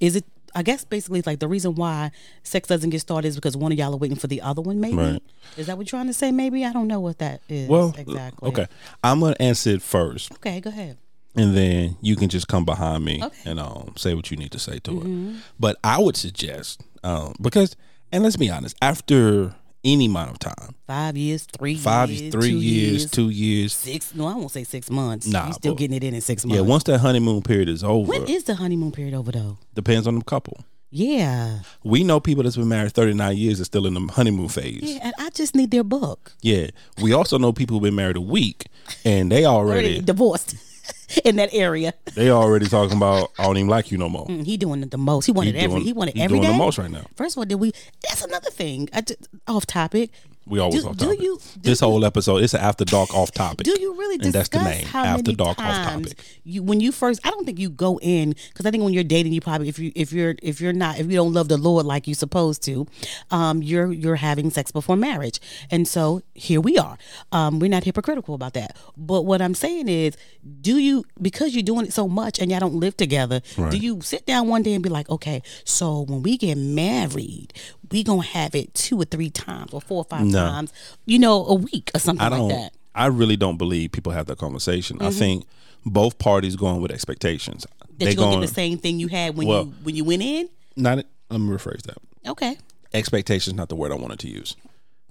[0.00, 0.24] is it
[0.54, 2.10] i guess basically it's like the reason why
[2.42, 4.80] sex doesn't get started is because one of y'all are waiting for the other one
[4.80, 5.22] maybe Right.
[5.58, 7.94] is that what you're trying to say maybe i don't know what that is well,
[7.96, 8.66] exactly Okay,
[9.04, 10.96] I'm gonna answer it first, okay go ahead
[11.36, 13.36] and then you can just come behind me Okay.
[13.40, 13.48] Mm-hmm.
[13.50, 15.42] and um, say what you need to say to it.
[15.60, 17.76] But I would suggest um, because,
[18.10, 19.54] and let's be honest, after
[19.86, 20.74] any amount of time.
[20.86, 23.72] Five years, three Five, years, three two years, two years.
[23.72, 24.14] six.
[24.14, 25.26] No, I won't say six months.
[25.26, 26.56] Nah, you still but- getting it in in six months.
[26.56, 29.58] Yeah, once that honeymoon period is over, when is the honeymoon period over though?
[29.74, 30.58] depends on the couple.
[30.90, 34.78] Yeah, We know people that's been married 39 years is still in the honeymoon phase.
[34.82, 36.32] yeah, and I just need their book.
[36.42, 36.68] Yeah.
[37.02, 38.66] We also know people who've been married a week
[39.04, 40.54] and they already divorced
[41.24, 41.94] in that area.
[42.14, 44.26] they already talking about I don't even like you no more.
[44.26, 45.26] Mm, He doing the most.
[45.26, 45.74] He wanted He every.
[45.76, 47.06] doing- he wanted he every doing the most right now.
[47.16, 47.72] First of all, did we?
[48.02, 48.88] That's another thing.
[48.92, 50.10] I just, off topic.
[50.46, 53.32] We always Do- off do you- do this whole episode, it's an after dark off
[53.32, 53.64] topic.
[53.64, 54.86] Do you really And discuss that's the name.
[54.86, 56.24] how after many dark off times topic.
[56.44, 57.20] you when you first?
[57.24, 59.78] I don't think you go in because I think when you're dating, you probably if
[59.80, 62.62] you if you're if you're not if you don't love the Lord like you're supposed
[62.64, 62.86] to,
[63.32, 66.96] um, you're you're having sex before marriage, and so here we are.
[67.32, 68.76] Um, we're not hypocritical about that.
[68.96, 70.16] But what I'm saying is,
[70.60, 73.40] do you because you're doing it so much and y'all don't live together?
[73.70, 77.52] Do you sit down one day and be like, okay, so when we get married,
[77.90, 80.35] we gonna have it two or three times or four or five No.
[80.36, 80.72] Times,
[81.06, 82.72] you know, a week or something I don't like that.
[82.72, 82.76] Mm-hmm.
[83.02, 85.00] I really don't believe people have that conversation.
[85.02, 85.44] I think
[85.84, 87.66] both parties going with expectations.
[87.80, 89.94] that They you're gonna going get the same thing you had when Well- you when
[89.96, 90.48] you went in.
[90.76, 90.98] not
[91.30, 91.98] let me rephrase that.
[92.26, 92.56] Okay.
[92.94, 94.56] Expectations not the word I wanted to use.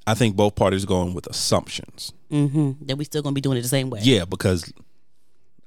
[0.07, 2.11] I think both parties going with assumptions.
[2.31, 2.85] Mm-hmm.
[2.85, 3.99] That we still gonna be doing it the same way.
[4.03, 4.71] Yeah, because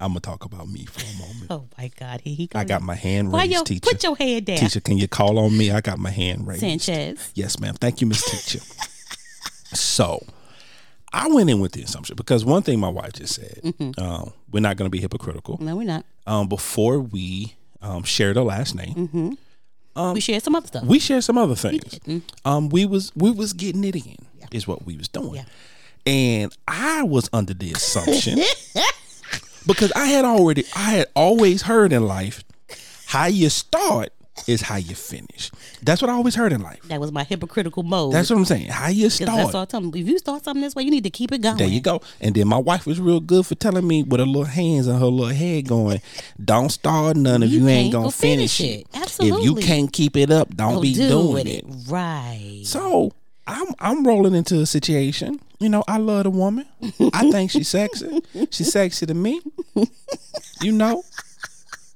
[0.00, 1.46] I'm gonna talk about me for a moment.
[1.50, 3.62] Oh my God, he, he I got my hand Why raised, yo?
[3.64, 3.80] teacher.
[3.90, 5.70] Put your head down, Teacher, can you call on me?
[5.70, 6.60] I got my hand raised.
[6.60, 7.30] Sanchez.
[7.34, 7.74] Yes, ma'am.
[7.74, 8.64] Thank you, Miss Teacher.
[9.74, 10.24] So
[11.12, 14.00] I went in with the assumption because one thing my wife just said, Mm-hmm.
[14.02, 15.58] um, we're not going to be hypocritical.
[15.60, 16.04] No, we're not.
[16.26, 19.36] Um, before we um, shared a last name,
[20.12, 20.84] we share some other stuff.
[20.84, 21.98] we shared some other things.
[22.44, 24.16] Um, we was we was getting it in,
[24.52, 25.44] is what we was doing, Yeah.
[26.06, 28.38] and I was under the assumption
[29.66, 32.44] because I had already I had always heard in life
[33.06, 34.10] how you start
[34.46, 35.50] is how you finish.
[35.82, 36.80] That's what I always heard in life.
[36.88, 38.12] that was my hypocritical mode.
[38.12, 38.68] That's what I'm saying.
[38.68, 39.52] How you start.
[39.52, 39.88] That's all I'm.
[39.94, 41.56] If you start something this way, you need to keep it going.
[41.56, 42.00] There you go.
[42.20, 44.98] And then my wife was real good for telling me with her little hands and
[44.98, 46.00] her little head going,
[46.44, 48.86] "Don't start none if You you, ain't gonna finish, finish it.
[48.94, 49.18] it.
[49.20, 51.64] If you can't keep it up, don't Go be do doing it.
[51.64, 51.64] it.
[51.88, 52.62] Right.
[52.64, 53.12] So
[53.46, 55.40] I'm I'm rolling into a situation.
[55.60, 56.66] You know, I love the woman.
[57.12, 58.22] I think she's sexy.
[58.50, 59.40] She's sexy to me.
[60.62, 61.02] You know,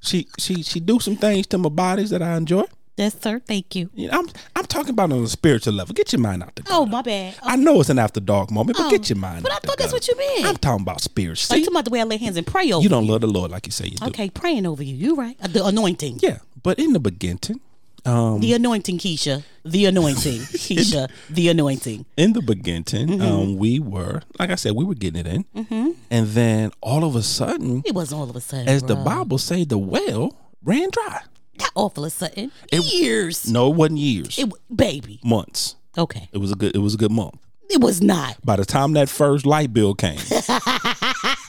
[0.02, 2.64] she she she do some things to my bodies that I enjoy.
[2.98, 3.40] Yes, sir.
[3.40, 3.88] Thank you.
[3.94, 5.94] You know, I'm I'm talking about on a spiritual level.
[5.94, 6.74] Get your mind out the gutter.
[6.76, 7.34] Oh, my bad.
[7.42, 9.42] Oh, I know it's an after dark moment, but Oh, get your mind.
[9.44, 10.12] but out I the thought that's gutter.
[10.14, 10.50] what you meant.
[10.50, 11.28] I'm talking about spirit.
[11.28, 13.06] are you See, talking about the way I lay hands and pray over you don't
[13.06, 14.06] love the Lord like you say you do.
[14.08, 14.94] Okay, praying over you.
[14.94, 15.36] You right.
[15.42, 16.18] Uh, The anointing.
[16.20, 17.60] Yeah, but in the beginning,
[18.04, 19.42] um, The anointing, Keisha.
[19.64, 21.08] The anointing, Keisha.
[21.30, 22.04] The anointing.
[22.16, 23.22] in the beginning, Mm-hmm.
[23.22, 27.14] um, we were like I said, we were getting it in, and then all of
[27.16, 28.68] a sudden, It wasn't all of a sudden.
[28.68, 28.96] as the.
[28.96, 31.20] Bible say, the well ran dry.
[31.58, 32.50] Not all of a sudden.
[32.72, 33.48] Years.
[33.50, 35.20] No, it wasn't years, It, baby.
[35.22, 35.76] months.
[35.98, 36.28] Okay.
[36.32, 36.74] It was a good.
[36.74, 37.36] It was a good month.
[37.70, 38.36] It was not.
[38.44, 40.18] By the time that first light bill came,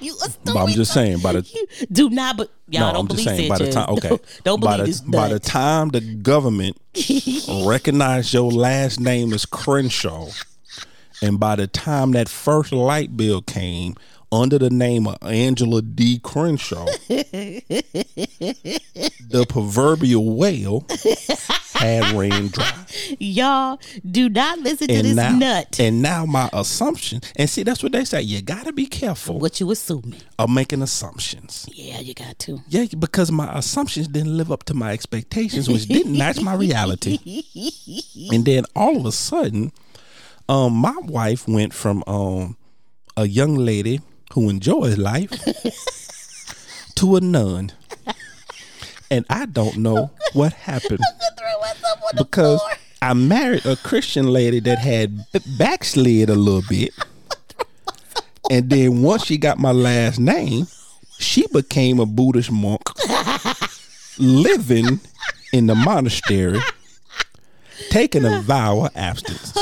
[0.00, 1.20] You but I'm just saying.
[1.20, 3.48] By the do not, but y'all no, don't I'm believe just saying.
[3.48, 5.10] By the time, okay, Don't, don't by believe the, this.
[5.12, 6.76] by the time the government
[7.66, 10.28] recognized your last name as Crenshaw,
[11.22, 13.94] and by the time that first light bill came
[14.34, 16.18] under the name of Angela D.
[16.18, 17.62] Crenshaw, the
[19.48, 20.86] proverbial whale
[21.74, 22.84] had ran dry.
[23.18, 25.78] Y'all do not listen to this now, nut.
[25.78, 28.22] and now my assumption, and see, that's what they say.
[28.22, 30.20] You got to be careful what you assuming?
[30.38, 31.66] of making assumptions.
[31.72, 32.60] Yeah, you got to.
[32.68, 37.18] Yeah, because my assumptions didn't live up to my expectations, which didn't match my reality.
[38.32, 39.72] And then all of a sudden,
[40.48, 42.56] um, my wife went from um
[43.16, 44.00] a young lady
[44.34, 45.30] who enjoys life
[46.96, 47.72] to a nun.
[49.10, 50.98] And I don't know what happened
[51.38, 52.60] Throw myself on the because.
[53.00, 55.26] I married a Christian lady that had
[55.58, 56.94] backslid a little bit.
[58.50, 60.66] And then once she got my last name,
[61.18, 62.80] she became a Buddhist monk
[64.18, 65.00] living
[65.52, 66.60] in the monastery,
[67.90, 69.54] taking a vow of abstinence.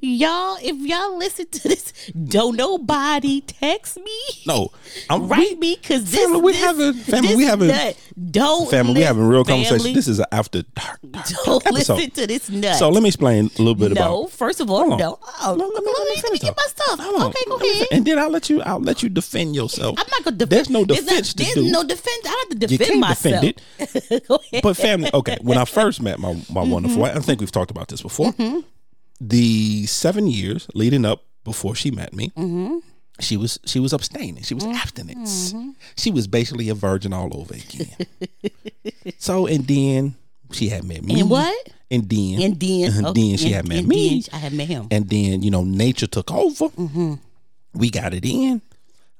[0.00, 1.92] Y'all, if y'all listen to this,
[2.28, 4.18] don't nobody text me.
[4.46, 4.70] No,
[5.10, 7.96] I'm Write me because this, Family, we this, having- family, we having- nut.
[8.30, 8.94] Don't family.
[8.94, 9.94] We having real family, conversation.
[9.94, 11.94] This is an after dark, dark, Don't episode.
[11.94, 12.76] listen to this nut.
[12.76, 14.08] So let me explain a little bit about.
[14.10, 15.18] no, first of all, no.
[15.42, 17.00] Oh, No, let me, let me finish get my stuff.
[17.00, 17.86] Okay, go ahead.
[17.92, 18.62] And then I'll let you.
[18.62, 19.98] I'll let you defend yourself.
[19.98, 20.50] I'm not gonna defend.
[20.50, 22.20] There's no there's not- defense to There's no defense.
[22.24, 23.44] I don't have to You defend can't defend
[24.10, 24.26] it.
[24.28, 24.62] Go ahead.
[24.62, 25.38] But family, okay.
[25.40, 28.32] When I first met my my wonderful I think we've talked about this before.
[28.32, 28.60] Mm-hmm.
[29.20, 32.78] The seven years leading up before she met me, Mm-hmm.
[33.20, 34.42] she was she was abstaining.
[34.42, 35.54] She was abstinence.
[35.96, 38.06] She was basically a virgin all over again.
[39.18, 40.16] so and then
[40.52, 41.20] she had met me.
[41.20, 41.68] And what?
[41.90, 44.52] and then And then, and okay, then she and- had met me, then I had
[44.52, 44.88] met him.
[44.90, 46.68] and then you know nature took over.
[46.70, 47.14] Mm-hmm.
[47.74, 48.62] We got it in.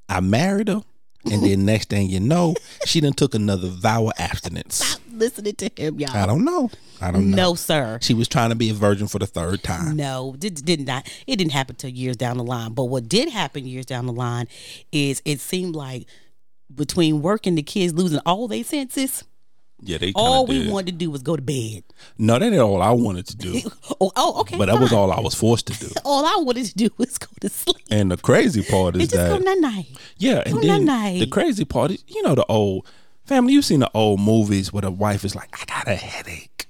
[0.09, 0.83] I married her,
[1.31, 2.55] and then next thing you know,
[2.85, 4.99] she done took another vow of abstinence.
[5.15, 6.17] Listening to him, y'all.
[6.17, 6.71] I don't know.
[7.01, 7.37] I don't know.
[7.37, 7.99] No, sir.
[8.03, 9.97] She was trying to be a virgin for the third time.
[9.97, 11.07] No, did, did not.
[11.27, 12.73] It didn't happen till years down the line.
[12.73, 14.49] But what did happen years down the line
[14.93, 16.07] is it seemed like
[16.75, 19.23] between work and the kids losing all their senses,
[19.81, 20.13] Yeah, they.
[20.17, 20.73] all we did.
[20.73, 21.85] wanted to do was go to bed.
[22.19, 23.61] No, that ain't all I wanted to do.
[24.01, 24.57] Oh, oh okay.
[24.59, 25.89] But that was all I was forced to do.
[26.05, 27.77] All I wanted to do was go to sleep.
[27.91, 29.87] And the crazy part And is that night night.
[30.19, 31.21] yeah, and go then night-night.
[31.21, 32.87] the crazy part is you know the old
[33.25, 33.53] family.
[33.53, 36.67] You've seen the old movies where the wife is like, "I got a headache,"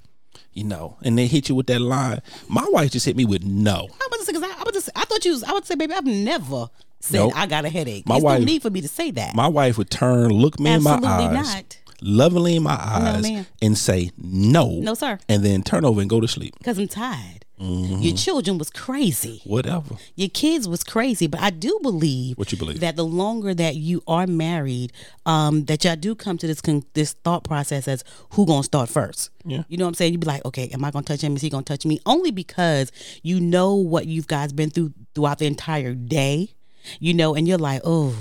[0.53, 2.21] you know, and they hit you with that line.
[2.49, 3.89] My wife just hit me with no.
[4.01, 5.95] I was just, I, I was just, I thought you was, I would say, baby,
[5.95, 6.69] I've never
[7.01, 7.33] said Nope.
[7.37, 8.07] I got a headache.
[8.09, 9.35] My There's wife- no need for me to say that.
[9.35, 11.79] My wife would turn, look me in my eyes, not.
[12.01, 13.47] lovingly in my eyes, ma'am.
[13.61, 15.19] and say no, No, sir.
[15.29, 16.55] and then turn over and go to sleep.
[16.59, 17.44] Because I'm tired.
[17.61, 18.03] Mm-hmm.
[18.03, 19.41] Your children was crazy.
[19.45, 19.95] Whatever.
[20.17, 22.81] Your kids was crazy, but I do believe What you believe?
[22.81, 24.93] that the longer that you are married,
[25.25, 28.89] um, that y'all do come to this con- this thought process as who gonna start
[28.89, 29.31] first.
[29.45, 29.63] Yeah.
[29.69, 30.13] You know what I'm saying?
[30.15, 31.37] You be like, okay, am I gonna touch him?
[31.37, 32.01] Is he gonna touch me?
[32.07, 32.91] Only because
[33.23, 36.51] you know what you've guys been through throughout the entire day.
[36.99, 38.15] You know, and you're like, oh,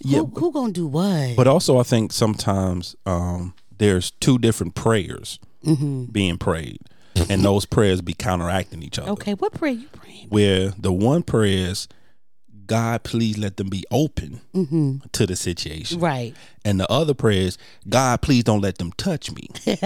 [0.00, 1.36] Yeah, who, who gonna do what?
[1.36, 6.04] But also, I think sometimes um, there's two different prayers Mm-hmm.
[6.12, 6.78] being prayed,
[7.28, 9.10] and those prayers be counteracting each other.
[9.12, 10.28] okay, what prayer you praying?
[10.28, 11.88] Where the one prayer is,
[12.66, 14.40] God, please let them be open
[15.12, 15.98] to the situation.
[15.98, 16.04] Mm-hmm.
[16.04, 16.34] Right.
[16.64, 17.58] And the other prayer is,
[17.88, 19.48] God, please don't let them touch me.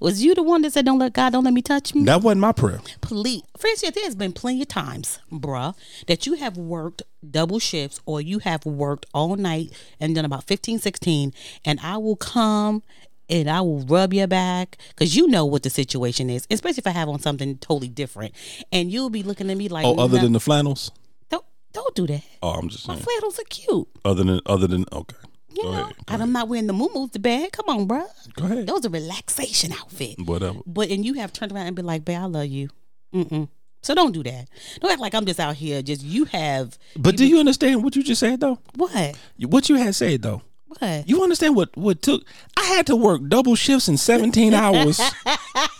[0.00, 2.02] Was you the one that said, "Don't let God, don't let me touch me"?
[2.04, 2.80] that wasn't my prayer.
[3.02, 5.76] please, Francia, there's been plenty of times, bruh,
[6.08, 10.44] that you have worked double shifts or you have worked all night and done about
[10.44, 11.32] 15, 16,
[11.64, 12.82] and I will come
[13.28, 16.86] and I will rub your back because you know what the situation is, especially if
[16.86, 18.34] I have on something totally different.
[18.72, 20.90] And you'll be looking at me like, Oh, other "Nah, than the flannels?
[21.30, 22.22] don't, don't do that.
[22.42, 22.98] Oh, I'm just saying.
[22.98, 23.88] My flannels are cute.
[24.04, 25.16] Other than, other than, okay.
[25.54, 26.20] You Go know, ahead.
[26.20, 27.50] I'm not wearing the moo to bed.
[27.52, 28.04] Come on, bro.
[28.34, 28.66] Go ahead.
[28.66, 30.16] Those are relaxation outfit.
[30.22, 30.58] Whatever.
[30.66, 32.68] But and you have turned around and been like, "Babe, I love you."
[33.14, 33.48] Mm-mm.
[33.80, 34.48] So don't do that.
[34.80, 35.80] Don't act like I'm just out here.
[35.80, 38.58] Just you have But do you understand what you just said, though?
[38.74, 39.16] what?
[39.38, 40.42] What you had said, though?
[40.68, 41.08] What?
[41.08, 42.24] You understand what what took?
[42.56, 45.00] I had to work double shifts in 17 hours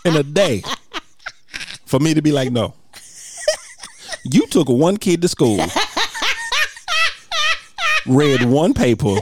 [0.05, 0.63] in a day
[1.85, 2.73] for me to be like, no.
[4.23, 5.59] You took one kid to school,
[8.05, 9.15] read one paper,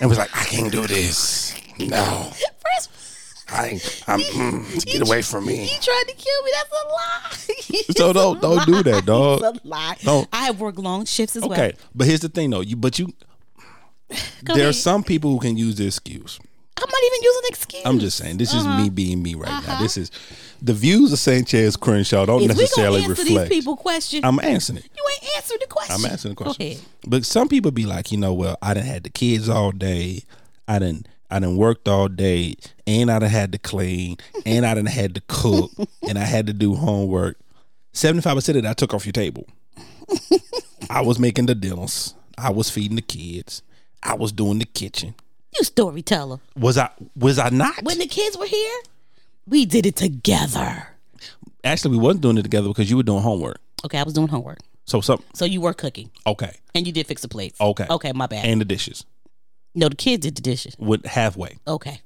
[0.00, 1.54] and was like, I can't do this.
[1.78, 2.90] No, First,
[3.48, 5.56] I, I'm mm, get away from me.
[5.56, 6.50] He tried to kill me.
[6.54, 7.34] That's a lie.
[7.96, 9.40] So don't don't do that, dog.
[9.40, 9.96] That's a lie.
[10.02, 10.28] Don't.
[10.32, 11.52] I have worked long shifts as well.
[11.52, 12.60] Okay, but here's the thing, though.
[12.60, 13.12] You but you
[14.44, 16.38] Go there are some people who can use the excuse.
[16.80, 17.82] I'm not even using excuse.
[17.86, 18.70] I'm just saying, this Uh-huh.
[18.78, 19.80] is me being me right now.
[19.80, 20.12] This is
[20.62, 23.50] the views of Sanchez Crenshaw don't we gonna necessarily answer reflect.
[23.50, 24.84] these people question, I'm answering it.
[24.96, 25.96] you ain't answered the question.
[25.96, 26.78] I'm answering the question.
[27.06, 30.22] But some people be like, you know, well, I didn't had the kids all day.
[30.68, 31.08] I didn't.
[31.30, 32.54] I didn't worked all day,
[32.86, 34.16] and I done had to clean,
[34.46, 35.70] and I done had to cook,
[36.08, 37.38] and I had to do homework.
[37.92, 39.46] Seventy five percent of that I took off your table.
[40.90, 42.14] I was making the dinners.
[42.38, 43.62] I was feeding the kids.
[44.02, 45.14] I was doing the kitchen.
[45.56, 46.38] You storyteller.
[46.56, 46.90] Was I?
[47.16, 47.82] Was I not?
[47.82, 48.78] When the kids were here,
[49.46, 50.88] we did it together.
[51.64, 53.58] Actually, we wasn't doing it together because you were doing homework.
[53.84, 54.58] Okay, I was doing homework.
[54.84, 57.60] So some So you were cooking okay, and you did fix the plates.
[57.60, 58.44] okay, Okay, my bad.
[58.46, 59.04] and the dishes
[59.74, 60.74] no, the kids did the dishes.
[60.78, 61.56] went halfway.
[61.66, 62.00] Okay.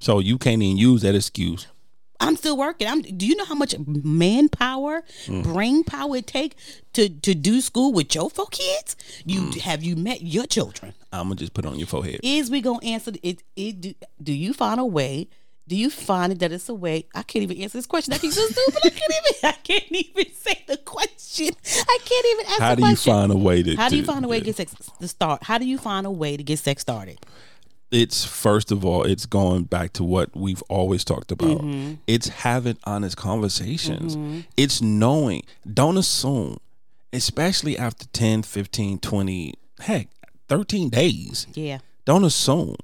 [0.00, 1.66] So you can't even use that excuse.
[2.20, 2.88] I'm still working.
[2.88, 5.42] I'm do you know how much manpower, Mm.
[5.42, 6.54] brain power it take
[6.94, 8.96] to to do school with your four kids?
[9.24, 9.58] You Mm.
[9.60, 10.94] have you met your children?
[11.12, 12.20] I'm gonna just put it on your forehead.
[12.22, 15.28] Is we gonna answer it it do, do you find a way?
[15.68, 17.06] Do you find it that it's a way?
[17.12, 18.12] I can't even answer this question.
[18.14, 18.80] I keep so stupid.
[18.84, 21.50] I can't even I can't even say the question.
[21.66, 23.12] I can't even ask How the do you question.
[23.12, 23.74] find a way to?
[23.76, 25.42] How do you find a way to get sex to start?
[25.42, 27.18] How do you find a way to get sex started?
[27.90, 31.58] It's first of all, it's going back to what we've always talked about.
[31.58, 31.94] Mm-hmm.
[32.06, 34.16] It's having honest conversations.
[34.56, 35.42] It's knowing.
[35.72, 36.58] Don't assume,
[37.12, 40.08] especially after 10, 15, 20, heck,
[40.48, 41.46] 13 days.
[41.54, 41.78] Yeah.
[42.04, 42.76] don't assume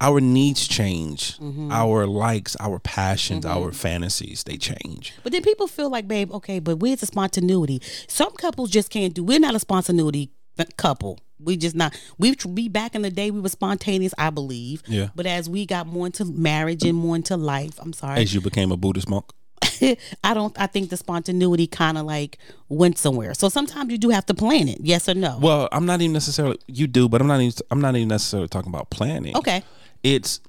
[0.00, 1.70] our needs change Mm-hmm.
[1.70, 6.58] our likes our passions our fantasies they change But then people feel like, babe, okay,
[6.58, 7.80] but where's the spontaneity?
[8.08, 9.22] Some couples just can't do.
[9.24, 10.30] We're not a spontaneity
[10.76, 11.18] couple.
[11.44, 11.98] We just not.
[12.18, 14.82] We we back in the day we were spontaneous, I believe.
[14.86, 15.08] Yeah.
[15.14, 18.40] But as we got more into marriage and more into life, I'm sorry, as you
[18.40, 19.26] became a buddhist monk
[20.24, 20.58] I don't.
[20.60, 23.34] I think the spontaneity kind of like went somewhere.
[23.34, 24.78] So sometimes you do have to plan it.
[24.80, 25.38] Yes or no?
[25.40, 28.48] well i'm not even necessarily you do but i'm not even i'm not even necessarily
[28.48, 29.62] talking about planning okay.
[30.02, 30.40] it's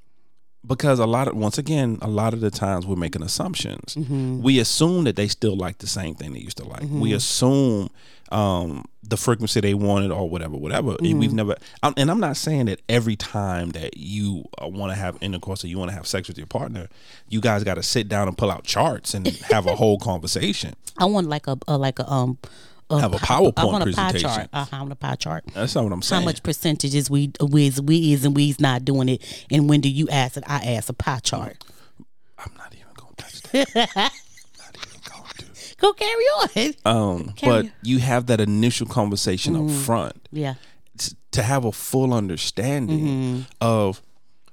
[0.65, 3.95] because a lot of once again, a lot of the times we're making assumptions.
[3.95, 4.41] Mm-hmm.
[4.41, 6.84] We assume that they still like the same thing they used to like.
[6.89, 7.89] We assume
[8.32, 10.93] um, the frequency they wanted or whatever, whatever.
[10.93, 11.19] Mm-hmm.
[11.19, 14.95] We've never, I'm, and I'm not saying that every time that you uh, want to
[14.95, 16.88] have intercourse or you want to have sex with your partner,
[17.30, 20.73] you guys got to sit down and pull out charts and have a whole conversation.
[20.97, 22.38] I want like a, a like a um.
[22.91, 24.30] Have a pie- PowerPoint I want a pie presentation.
[24.30, 24.50] chart.
[24.54, 25.43] Uh, I want a pie chart.
[25.54, 26.22] That's not what I'm saying.
[26.22, 29.82] How much percentage is we is we is and we's not doing it, and when
[29.82, 30.43] do you ask it?
[30.48, 31.63] I ask a pie chart.
[32.38, 33.76] I'm not even gonna touch that.
[33.96, 34.76] not
[35.39, 35.50] even.
[35.78, 36.74] Go carry on.
[36.86, 40.28] Um, Carry but you have that initial conversation up front.
[40.32, 40.54] yeah.
[40.98, 43.41] t- to have a full understanding Mm-hmm.
[43.60, 44.02] of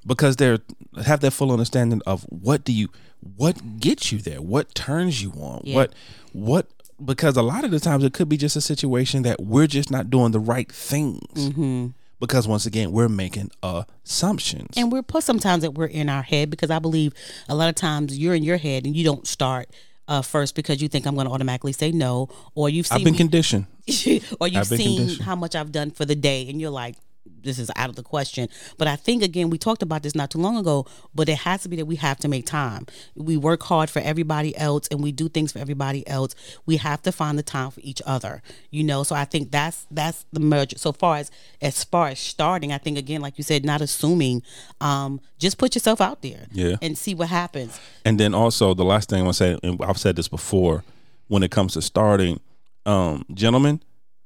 [0.06, 0.58] because they're
[1.04, 2.88] have that full understanding of what do you
[3.36, 5.74] what gets you there what turns you on Yeah.
[5.76, 5.94] what
[6.32, 6.66] what
[7.04, 9.90] because a lot of the times it could be just a situation that we're just
[9.90, 11.20] not doing the right things.
[11.34, 11.88] Mm-hmm.
[12.18, 14.76] because once again we're making assumptions.
[14.76, 17.12] And we're plus sometimes that we're in our head because I believe
[17.48, 19.70] a lot of times you're in your head and you don't start
[20.08, 23.04] uh, first because you think I'm going to automatically say no, or you've seen i've
[23.04, 23.66] been me- conditioned.
[24.40, 26.96] Or you've seen how much I've done for the day, and you're like,
[27.42, 28.48] this is out of the question.
[28.78, 31.62] But I think again, we talked about this not too long ago, but it has
[31.62, 32.86] to be that we have to make time.
[33.14, 36.34] We work hard for everybody else, and we do things for everybody else.
[36.66, 39.02] We have to find the time for each other, you know.
[39.02, 40.76] So I think that's that's the merge.
[40.76, 41.30] So far as
[41.60, 44.42] as far as starting, I think again, like you said, not assuming,
[44.80, 46.76] um, just put yourself out there, Yeah.
[46.82, 47.78] and see what happens.
[48.04, 50.84] And then also the last thing I want to say, and I've said this before,
[51.28, 52.40] when it comes to starting,
[52.86, 53.82] um, gentlemen,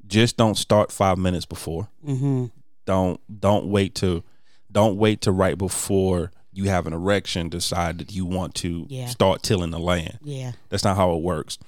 [0.07, 1.89] just don't start five minutes before.
[2.07, 2.47] Mm-hmm.
[2.85, 4.23] Don't don't wait to
[4.71, 9.07] don't wait to right before you have an erection decide that you want to Yeah.
[9.07, 10.19] start tilling the land.
[10.23, 11.59] Yeah, That's not how it works.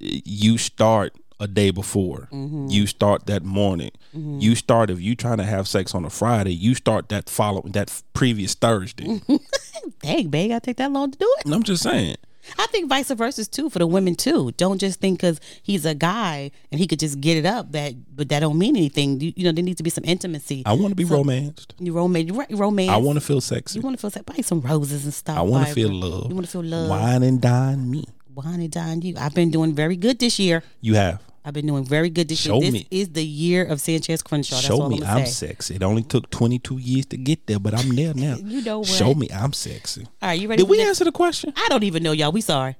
[0.00, 2.28] You start a day before.
[2.32, 2.68] Mm-hmm.
[2.68, 3.90] You start that morning.
[4.12, 6.52] You start if you trying to have sex on a Friday.
[6.54, 9.20] You start that following that previous Thursday.
[10.02, 11.44] dang, babe, I take that long to do it.
[11.44, 12.16] And I'm just saying.
[12.58, 14.52] I think vice versa too for the women too.
[14.52, 17.94] Don't just think because he's a guy and he could just get it up that,
[18.14, 19.20] but that don't mean anything.
[19.20, 20.62] You, you know, there needs to be some intimacy.
[20.66, 21.74] I want to be romanced.
[21.78, 22.90] you romance, romance.
[22.90, 23.78] I want to feel sexy.
[23.78, 24.24] You want to feel sexy.
[24.24, 25.38] buy some roses and stuff.
[25.38, 26.28] I want to feel love.
[26.28, 26.90] You want to feel love.
[26.90, 28.04] Wine and dine me.
[28.34, 29.14] Wine and dine you.
[29.18, 30.62] I've been doing very good this year.
[30.80, 31.22] You have.
[31.48, 32.70] I've been doing very good this Show year.
[32.70, 32.86] This me.
[32.90, 34.56] is the year of Sanchez Crenshaw.
[34.56, 35.76] That's Show me I'm, I'm sexy.
[35.76, 38.36] It only took 22 years to get there, but I'm there now.
[38.48, 38.88] You know what?
[38.88, 40.06] Show me I'm sexy.
[40.20, 40.62] All right, you ready?
[40.62, 40.88] Did we next?
[40.88, 41.54] answer the question?
[41.56, 42.32] I don't even know, y'all.
[42.32, 42.76] We sorry.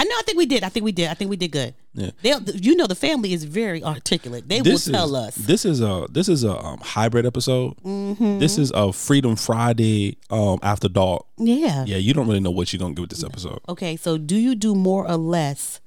[0.00, 0.14] I know.
[0.18, 0.64] I think we did.
[0.64, 1.08] I think we did.
[1.08, 1.74] I think we did good.
[1.94, 2.10] Yeah.
[2.22, 4.48] They'll, you know, the family is very articulate.
[4.48, 5.34] They will tell is, us.
[5.36, 7.76] This is a this is a um, hybrid episode.
[7.84, 8.40] Mm-hmm.
[8.40, 11.24] This is a Freedom Friday um, after dark.
[11.36, 11.84] yeah.
[11.86, 13.60] Yeah, you don't really know what you're gonna get with this episode.
[13.68, 15.80] Okay, so do you do more or less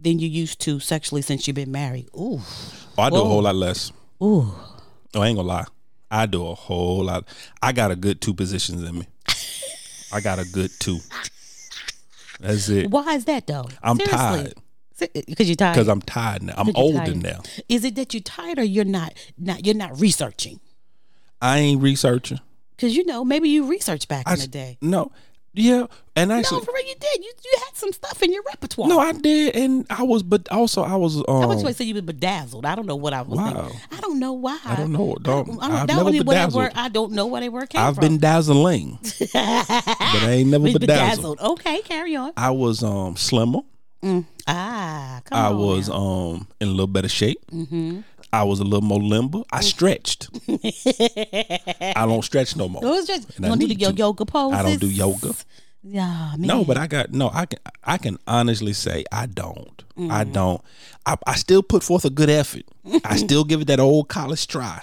[0.00, 2.08] than you used to sexually since you've been married?
[2.16, 2.40] Ooh,
[2.96, 3.92] Oh, I do a whole lot less.
[4.22, 4.52] ooh.
[5.14, 5.64] Oh, I ain't gonna lie.
[6.10, 7.26] I do a whole lot.
[7.62, 9.06] I got a good two positions in me.
[10.12, 10.98] I got a good two.
[12.40, 12.90] That's it.
[12.90, 13.68] Why is that though?
[13.82, 14.54] I'm tired.
[14.98, 15.74] Because you're tired.
[15.74, 16.54] Because I'm tired now.
[16.56, 17.22] I'm older tired.
[17.22, 17.40] now.
[17.68, 19.14] Is it that you're tired or you're not?
[19.38, 20.60] Not you're not researching?
[21.40, 22.40] I ain't researching.
[22.76, 24.78] Because you know maybe you researched back I in the day.
[24.80, 25.12] No.
[25.58, 25.86] Yeah.
[26.16, 27.22] And I No, for real, you did.
[27.24, 28.88] You you had some stuff in your repertoire.
[28.88, 31.16] No, I did, and I was, but also I was.
[31.28, 32.66] Um, I to say you were bedazzled.
[32.66, 33.52] I don't know what I was Wow.
[33.68, 33.80] thinking.
[33.96, 34.58] I don't know why.
[34.64, 35.16] I don't know.
[35.22, 36.54] Don't- I don't, I've never bedazzled.
[36.54, 36.72] word.
[36.74, 38.02] I don't know where they word came I've from.
[38.02, 41.38] been dazzling, but I ain't never Been bedazzled.
[41.40, 42.32] Okay, carry on.
[42.36, 43.60] I was um slimmer.
[44.46, 45.44] Ah, come on.
[45.44, 45.58] I on.
[45.58, 45.94] was now.
[45.96, 47.38] um in a little better shape.
[48.32, 49.42] I was a little more limber.
[49.50, 50.28] I stretched.
[50.48, 52.82] I don't stretch no more.
[52.84, 54.58] It was just you I want to do the yoga poses.
[54.58, 55.34] I don't do yoga.
[55.82, 56.40] Yeah, man.
[56.46, 57.30] No, but I got no.
[57.32, 59.82] I can I can honestly say I don't.
[59.96, 60.32] I Mm.
[60.32, 60.62] don't.
[61.06, 62.62] I, I still put forth a good effort.
[63.04, 64.80] I still give it that old college try.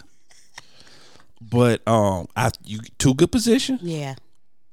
[1.41, 4.15] But um, I you two good positions, yeah.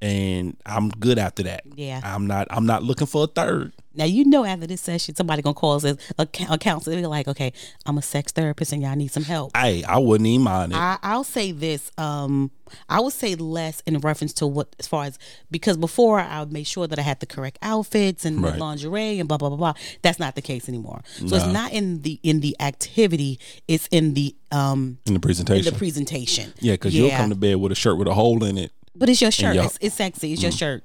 [0.03, 1.62] And I'm good after that.
[1.77, 2.01] Yeah.
[2.03, 2.49] I'm not.
[2.51, 3.73] I'm not looking for a third.
[3.95, 6.97] Now you know after this session, somebody gonna call us a, a counselor.
[6.97, 7.53] They're like, okay,
[7.87, 9.57] I'm a sex therapist, and y'all need some help.
[9.57, 10.77] Hey, I wouldn't even mind it.
[10.79, 11.93] I, I'll say this.
[11.99, 12.51] Um,
[12.88, 15.19] I would say less in reference to what, as far as
[15.51, 18.55] because before I would make sure that I had the correct outfits and Right.
[18.55, 19.75] the lingerie and blah blah blah blah.
[20.01, 21.03] That's not the case anymore.
[21.27, 23.38] So it's not in the in the activity.
[23.69, 25.73] It's in the um in the in presentation.
[25.73, 26.53] the presentation.
[26.61, 28.73] yeah, because you'll come to bed with a shirt with a hole in it.
[28.95, 29.57] But it's your shirt.
[29.57, 30.33] It's, it's sexy.
[30.33, 30.59] It's your mm.
[30.59, 30.85] shirt.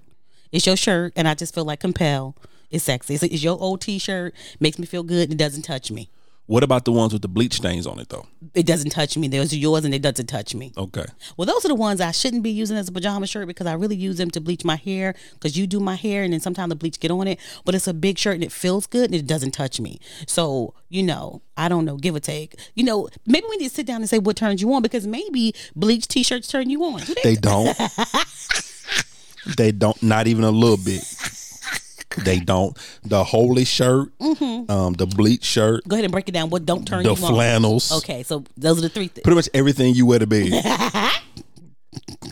[0.51, 2.35] It's your shirt, and I just feel like compelled.
[2.69, 3.15] It's sexy.
[3.15, 4.33] It's, it's your old T-shirt.
[4.59, 5.23] Makes me feel good.
[5.29, 6.09] and It doesn't touch me.
[6.47, 8.25] What about the ones with the bleach stains on it though?
[8.53, 9.27] It doesn't touch me.
[9.27, 10.71] Those are yours, and it doesn't touch me.
[10.77, 11.05] Okay.
[11.35, 13.73] Well, those are the ones I shouldn't be using as a pajama shirt because I
[13.73, 15.13] really use them to bleach my hair.
[15.33, 17.39] Because you do my hair, and then sometimes the bleach get on it.
[17.65, 19.99] But it's a big shirt, and it feels good, and it doesn't touch me.
[20.25, 22.55] So you know, I don't know, give or take.
[22.75, 25.05] You know, maybe we need to sit down and say what turns you on because
[25.05, 27.01] maybe bleach T-shirts turn you on.
[27.01, 27.77] Do They don't.
[29.55, 30.01] They don't.
[30.03, 31.03] Not even a little bit.
[32.23, 32.77] They don't.
[33.03, 36.49] The holy shirt, um, the bleach shirt, Go ahead and break it down.
[36.49, 37.91] What don't turn the flannels.
[37.91, 37.97] on?
[37.99, 39.23] Okay, so those are the three things.
[39.23, 40.49] Pretty much everything you wear to bed.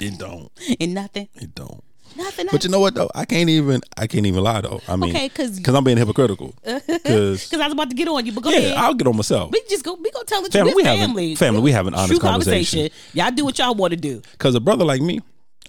[0.02, 0.52] it don't.
[0.80, 1.84] And nothing, It don't.
[2.16, 2.48] nothing.
[2.52, 3.10] But you know what though?
[3.16, 3.82] I can't even.
[3.98, 4.82] I can't even lie though.
[4.88, 6.54] I mean, okay, because I'm being hypocritical.
[7.06, 8.78] Because because I was about to get on you, but go yeah, ahead.
[8.78, 9.52] I'll get on myself.
[9.52, 9.94] we just go.
[9.94, 10.76] We gonna tell the Family, truth.
[10.78, 11.36] we having- family.
[11.36, 12.90] family, we an honest True conversation.
[13.14, 14.22] Y'all do what y'all want to do.
[14.32, 15.20] Because a brother like me,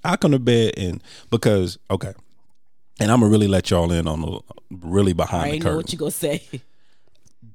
[0.04, 2.12] I come to bed and because okay,
[3.00, 4.40] and I'm gonna really let y'all in on the
[4.70, 5.72] really I behind the curtain.
[5.72, 6.42] know what you gonna say.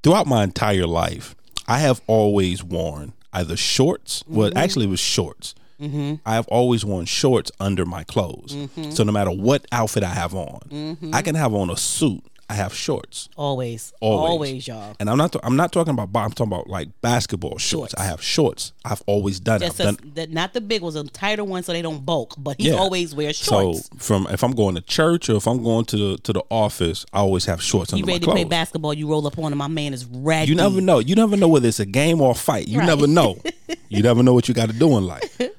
[0.03, 1.35] Throughout my entire life,
[1.67, 4.23] I have always worn either shorts.
[4.23, 4.35] Mm-hmm.
[4.35, 5.55] Well, actually, it was shorts.
[5.83, 8.53] I have always worn shorts under my clothes.
[8.53, 8.91] Mm-hmm.
[8.91, 12.23] So no matter what outfit I have on, I can have on a suit.
[12.51, 13.29] I have shorts.
[13.37, 14.29] Always, Always.
[14.29, 14.93] always, y'all.
[14.99, 15.33] And I'm not.
[15.41, 16.09] I'm not talking about.
[16.13, 17.93] I'm talking about like basketball shorts.
[17.93, 17.95] Shorts.
[17.97, 18.73] I have shorts.
[18.83, 19.73] I've always done it.
[19.79, 22.33] A, done, the, not the big ones, the tighter ones, so they don't bulk.
[22.37, 22.75] But he Yeah.
[22.75, 23.85] always wears shorts.
[23.87, 26.43] So from if I'm going to church or if I'm going to the to the
[26.49, 28.93] office, I always have shorts you ready to play basketball?
[28.93, 29.57] You roll up on him.
[29.57, 30.49] My man is ready.
[30.49, 30.99] You never know.
[30.99, 32.67] You never know whether it's a game or a fight.
[32.67, 32.85] You Right.
[32.87, 33.37] never know.
[33.89, 35.39] you never know what you got to do in life.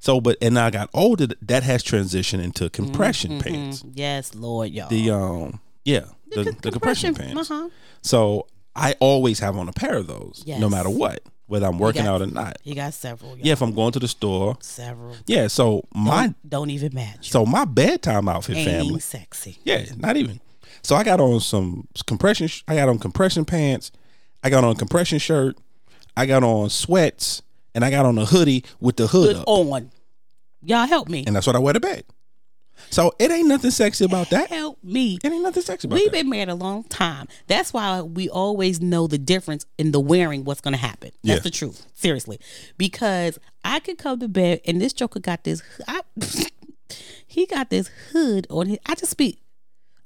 [0.00, 1.26] So, but and I got older.
[1.42, 3.82] That has transitioned into compression pants.
[3.94, 4.88] Yes, Lord, y'all.
[4.88, 5.58] The um,
[5.88, 7.50] yeah, the, the, compression, pants.
[7.50, 7.68] Uh-huh.
[8.02, 12.04] So I always have on a pair of those, no matter what, whether I'm working
[12.04, 12.58] got- out or not.
[12.64, 13.36] You got several.
[13.36, 13.46] Y'all.
[13.46, 14.56] Yeah, if I'm going to the store.
[14.60, 15.16] several.
[15.26, 17.30] Yeah, so my Don't, don't even match.
[17.30, 19.00] so my bedtime outfit, Ain't family.
[19.00, 19.58] sexy.
[19.64, 20.40] Yeah, not even.
[20.82, 22.46] So I got on some compression.
[22.48, 23.90] sh- I got on compression pants.
[24.44, 25.56] I got on a compression shirt.
[26.16, 27.42] I got on sweats,
[27.74, 29.90] and I got on a hoodie with the hood Good up, on.
[30.62, 31.24] Y'all help me.
[31.26, 32.04] and that's what I wear to bed.
[32.90, 34.48] So it ain't nothing sexy about that.
[34.50, 35.18] Help me.
[35.22, 36.02] It ain't nothing sexy about that.
[36.02, 36.18] We've that.
[36.18, 37.28] been married a long time.
[37.46, 41.10] That's why we always know the difference in the wearing what's going to happen.
[41.22, 41.42] That's Yeah.
[41.42, 41.86] the truth.
[41.94, 42.38] Seriously.
[42.76, 46.02] Because I could come to bed and this joker got this I,
[47.26, 49.40] he got this hood on his I just speak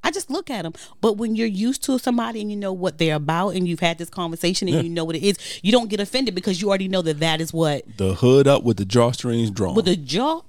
[0.04, 0.72] I just look at him.
[1.00, 3.98] But when you're used to somebody and you know what they're about and you've had
[3.98, 6.88] this conversation and you know what it is, you don't get offended because you already
[6.88, 9.76] know that that is what the hood up with the drawstrings drawn.
[9.76, 10.42] with the jaw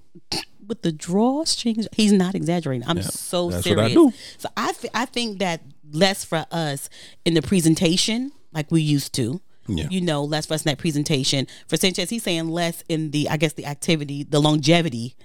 [0.68, 4.14] with the drawstrings he's not exaggerating i'm so that's what I serious do.
[4.38, 5.62] so I, th- I think that
[5.92, 6.90] less for us
[7.26, 9.88] in the presentation like we used to Yeah.
[9.90, 13.30] you know less for us in that presentation for sanchez he's saying less in the
[13.30, 15.16] i guess the activity the longevity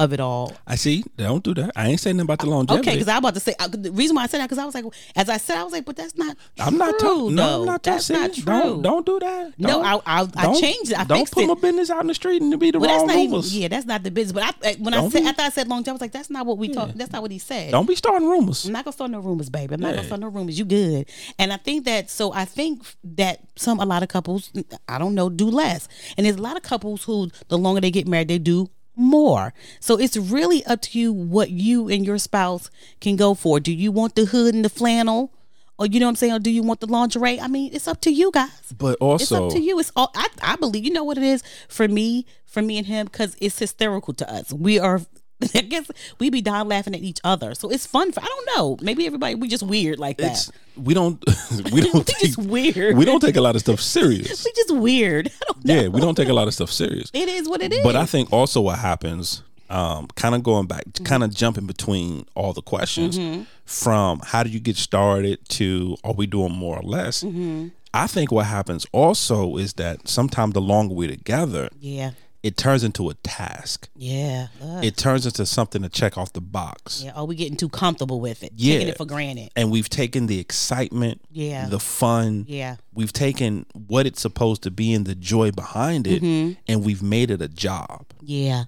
[0.00, 1.04] of it all I see.
[1.16, 1.70] Don't do that.
[1.76, 2.88] I ain't saying nothing about the longevity.
[2.88, 4.64] okay because I'm about to say uh, the reason why i said that because i
[4.64, 4.84] was like
[5.14, 7.34] as i said i was like but that's not I'm not true, talking.
[7.36, 7.60] No.
[7.60, 9.58] I'm not that's not true Don't don't do that.
[9.58, 10.98] No, Don't- I- I- I changed it.
[10.98, 11.46] I don't put it.
[11.46, 13.56] my business out in the street and to be the that's wrong not even, rumors.
[13.56, 14.32] yeah, that's not the business.
[14.32, 16.30] But I, when I Don't said be- after I said longevity, I was like, that's
[16.30, 16.90] not what we talk.
[16.94, 17.70] That's not what he said.
[17.72, 18.64] Don't be starting rumors.
[18.66, 19.74] I'm not gonna start no rumors, baby.
[19.74, 20.58] I'm not gonna start no rumors.
[20.58, 21.08] You good?
[21.38, 24.50] And I think that so I think that some a lot of couples,
[24.88, 25.88] I don't know, do less.
[26.16, 29.52] And there's a lot of couples who the longer they get married, they do more.
[29.80, 32.70] So it's really up to you what you and your spouse
[33.00, 33.60] can go for.
[33.60, 35.32] Do you want the hood and the flannel?
[35.78, 36.32] Or you know what I'm saying?
[36.34, 37.40] Or do you want the lingerie?
[37.40, 38.74] I mean, it's up to you guys.
[38.76, 39.78] But also, It's up to you.
[39.78, 40.84] It's all I, I believe.
[40.84, 44.30] You know what it is for me, for me and him, because it's hysterical to
[44.30, 44.52] us.
[44.52, 45.00] We are.
[45.54, 48.12] I guess we be dying laughing at each other, so it's fun.
[48.12, 48.76] For I don't know.
[48.82, 50.32] Maybe everybody we just weird like that.
[50.32, 51.22] it's we don't
[51.72, 52.96] we don't we take, just weird.
[52.96, 54.44] we don't take a lot of stuff serious.
[54.44, 55.28] We just weird.
[55.28, 55.74] I don't know.
[55.74, 57.10] Yeah, we don't take a lot of stuff serious.
[57.12, 57.82] It is what it is.
[57.82, 61.04] But I think also what happens, um, kind of going back, mm-hmm.
[61.04, 63.42] kind of jumping between all the questions mm-hmm.
[63.64, 67.22] from how do you get started to are we doing more or less?
[67.22, 67.68] Mm-hmm.
[67.92, 72.12] I think what happens also is that sometimes the longer we're together, yeah,
[72.42, 73.88] it turns into a task.
[73.96, 77.02] yeah, uh, It turns into something to check off the box.
[77.04, 77.12] yeah.
[77.12, 78.52] Are we getting too comfortable with it?
[78.56, 78.74] Yeah.
[78.74, 79.50] Taking it for granted.
[79.56, 81.68] And we've taken the excitement, Yeah.
[81.68, 86.22] the fun, Yeah, we've taken what it's supposed to be and the joy behind it,
[86.22, 86.52] Mm-hmm.
[86.66, 88.06] and we've made it a job.
[88.22, 88.64] yeah.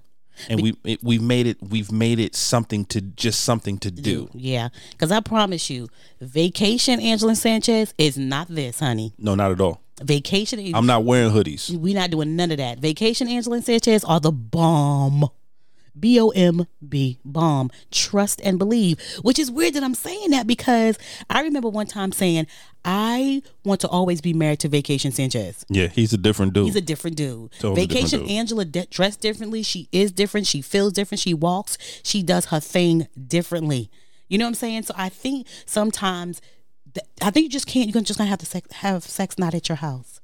[0.49, 4.27] and we it, we've made it we've made it something to just something to do.
[4.33, 9.13] Yeah, because I promise you, vacation, Angela Sanchez is not this, honey.
[9.19, 9.82] No, not at all.
[10.01, 11.69] Vacation, I'm not wearing hoodies.
[11.69, 12.79] we not doing none of that.
[12.79, 15.29] Vacation, Angela Sanchez are the bomb.
[15.97, 17.69] B O M B, bomb.
[17.91, 18.99] Trust and believe.
[19.21, 20.97] Which is weird that I'm saying that because
[21.29, 22.47] I remember one time saying,
[22.83, 25.63] I want to always be married to Vacation Sanchez.
[25.69, 26.65] Yeah, he's a different dude.
[26.65, 27.51] He's a different dude.
[27.59, 28.31] Totally different Vacation dude.
[28.31, 29.61] Angela de- dressed differently.
[29.61, 30.47] She is different.
[30.47, 31.19] She feels different.
[31.21, 31.77] She walks.
[32.01, 33.91] She does her thing differently.
[34.27, 34.83] You know what I'm saying?
[34.83, 36.41] So I think sometimes,
[37.21, 37.89] I think you just can't.
[37.93, 40.19] You're just gonna have to sex, have sex not at your house.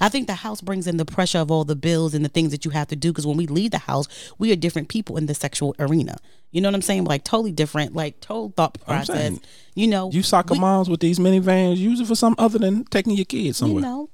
[0.00, 2.52] I think the house brings in the pressure of all the bills and the things
[2.52, 3.10] that you have to do.
[3.12, 4.08] Because when we leave the house,
[4.38, 6.16] we are different people in the sexual arena.
[6.52, 7.04] You know what I'm saying?
[7.04, 7.94] Like totally different.
[7.94, 9.06] Like total thought process.
[9.14, 9.40] saying,
[9.74, 12.84] You know, you soccer we- moms with these minivans, use it for something other than
[12.84, 13.82] taking your kids somewhere.
[13.82, 14.08] you're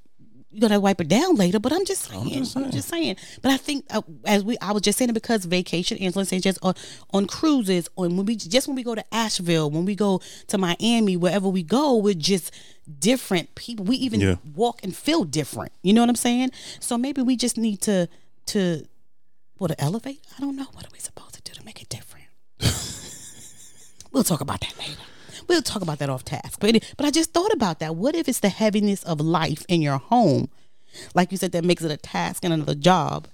[0.58, 1.58] gonna wipe it down later.
[1.60, 3.16] But I'm just saying, I'm just just saying.
[3.16, 3.16] saying.
[3.42, 6.58] But I think uh, as we, I was just saying it because vacation, Angela Sanchez
[6.62, 6.74] on
[7.12, 10.58] on cruises, on when we just when we go to Asheville, when we go to
[10.58, 12.52] Miami, wherever we go, we're just
[12.98, 13.84] different people.
[13.84, 14.36] We even Yeah.
[14.54, 15.72] walk and feel different.
[15.82, 16.50] You know what I'm saying?
[16.80, 18.08] So maybe we just need to
[18.46, 18.84] to
[19.58, 20.20] what to elevate.
[20.36, 20.66] I don't know.
[20.72, 22.26] What are we supposed to do to make it different?
[24.12, 25.00] we'll talk about that later.
[25.50, 26.60] We'll talk about that off task.
[26.60, 27.96] But but I just thought about that.
[27.96, 30.48] What if it's the heaviness of life in your home,
[31.12, 33.26] like you said, that makes it a task and another job?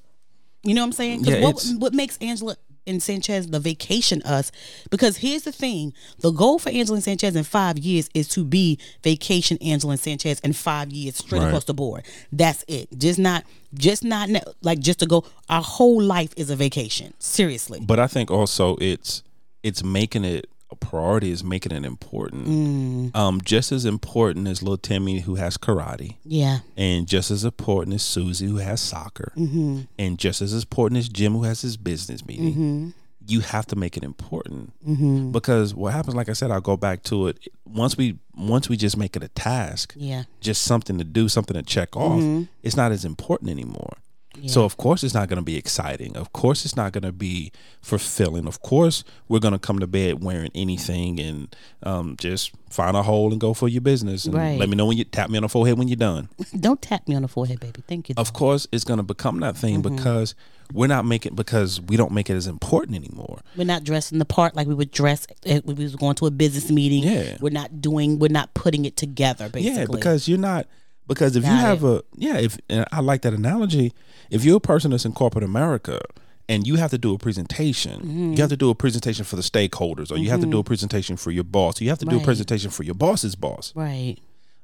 [0.62, 1.24] You know what I'm saying?
[1.24, 2.56] Yeah, what, what makes Angela
[2.86, 4.50] and Sanchez the vacation us?
[4.88, 8.44] Because here's the thing: the goal for Angela and Sanchez in five years is to
[8.44, 11.48] be vacation Angela and Sanchez in five years, straight Right.
[11.48, 12.04] across the board.
[12.32, 12.98] That's it.
[12.98, 13.44] Just not,
[13.74, 14.30] just not
[14.62, 15.22] like just to go.
[15.50, 17.12] Our whole life is a vacation.
[17.18, 17.80] Seriously.
[17.80, 19.22] But I think also it's
[19.62, 20.48] it's making it
[20.80, 22.46] priority, is making it important.
[22.46, 23.16] Mm.
[23.16, 26.58] Um, just as important as little Timmy who has karate, Yeah.
[26.76, 29.80] and just as important as Susie who has soccer, Mm-hmm.
[29.98, 32.52] and just as important as Jim who has his business meeting.
[32.52, 32.88] Mm-hmm.
[33.28, 34.72] You have to make it important
[35.32, 37.38] because what happens, like I said, I'll go back to it.
[37.68, 40.24] Once we once we just make it a task, Yeah.
[40.40, 42.22] just something to do, something to check off,
[42.62, 43.94] it's not as important anymore.
[44.40, 44.50] Yeah.
[44.50, 46.16] So of course it's not going to be exciting.
[46.16, 48.46] Of course it's not going to be fulfilling.
[48.46, 53.02] Of course we're going to come to bed wearing anything and um, just find a
[53.02, 54.24] hole and go for your business.
[54.24, 54.58] And Right.
[54.58, 56.28] let me know when you tap me on the forehead when you're done.
[56.60, 57.82] Don't tap me on the forehead, baby.
[57.86, 58.14] Thank you.
[58.18, 60.34] Of course it's going to become that thing because
[60.72, 63.38] we're not making because we don't make it as important anymore.
[63.56, 66.30] We're not dressing the part like we would dress if we was going to a
[66.32, 67.04] business meeting.
[67.04, 67.36] Yeah.
[67.40, 68.18] We're not doing.
[68.18, 69.48] We're not putting it together.
[69.48, 69.78] Basically.
[69.80, 70.66] Yeah, because you're not
[71.08, 71.86] because if you have it.
[71.88, 73.92] a yeah, if and I like that analogy.
[74.28, 76.00] If you're a person that's in corporate America
[76.48, 78.32] and you have to do a presentation, Mm-hmm.
[78.32, 80.64] you have to do a presentation for the stakeholders, or you have to do a
[80.64, 83.72] presentation for your boss, or you have to do a presentation for your boss's boss.
[83.76, 84.16] right.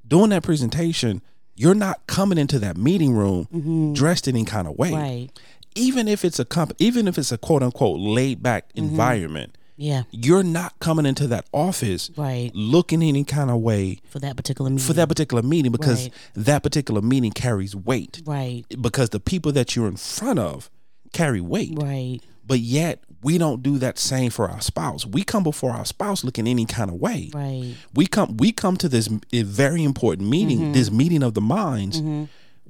[0.07, 1.23] Doing that presentation,
[1.55, 4.91] you're not coming into that meeting room dressed in any kind of way.
[4.91, 5.01] Mm-hmm.
[5.03, 5.29] Right.
[5.77, 8.89] Even if it's a comp- even if it's a quote unquote laid back Mm-hmm.
[8.89, 10.03] environment, Yeah.
[10.11, 12.51] you're not coming into that office Right.
[12.55, 14.87] looking any kind of way For that particular meeting.
[14.87, 16.13] for that particular meeting because Right.
[16.35, 18.65] that particular meeting carries weight Right.
[18.81, 20.71] because the people that you're in front of
[21.13, 22.21] carry weight Right.
[22.47, 26.23] but yet we don't do that same for our spouse we come before our spouse
[26.25, 27.75] looking any kind of way Right.
[27.95, 30.73] we come we come to this eh, very important meeting Mm-hmm.
[30.73, 32.01] this meeting of the minds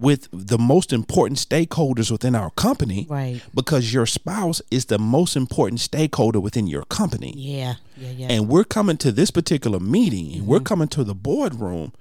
[0.02, 3.40] with the most important stakeholders within our company Right.
[3.54, 7.74] because your spouse is the most important stakeholder within your company Yeah.
[7.96, 8.10] Yeah.
[8.10, 8.32] Yeah.
[8.32, 10.64] and we're coming to this particular meeting and we're Mm-hmm.
[10.72, 11.92] coming to the boardroom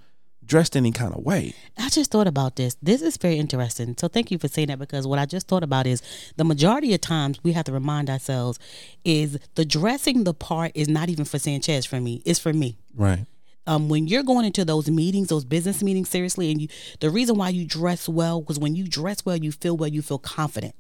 [0.43, 2.75] dressed any kind of way I just thought about this.
[2.81, 3.95] This is very interesting.
[3.97, 6.01] So thank you for saying that because what I just thought about is
[6.35, 8.59] the majority of times we have to remind ourselves
[9.05, 12.21] is the dressing the part is not even for Sanchez for me.
[12.25, 12.77] It's for me.
[12.95, 13.25] right
[13.67, 16.67] um, when you're going into those meetings, those business meetings, seriously, and you,
[16.99, 20.01] the reason why you dress well was when you dress well, you feel well, you
[20.01, 20.75] feel confident.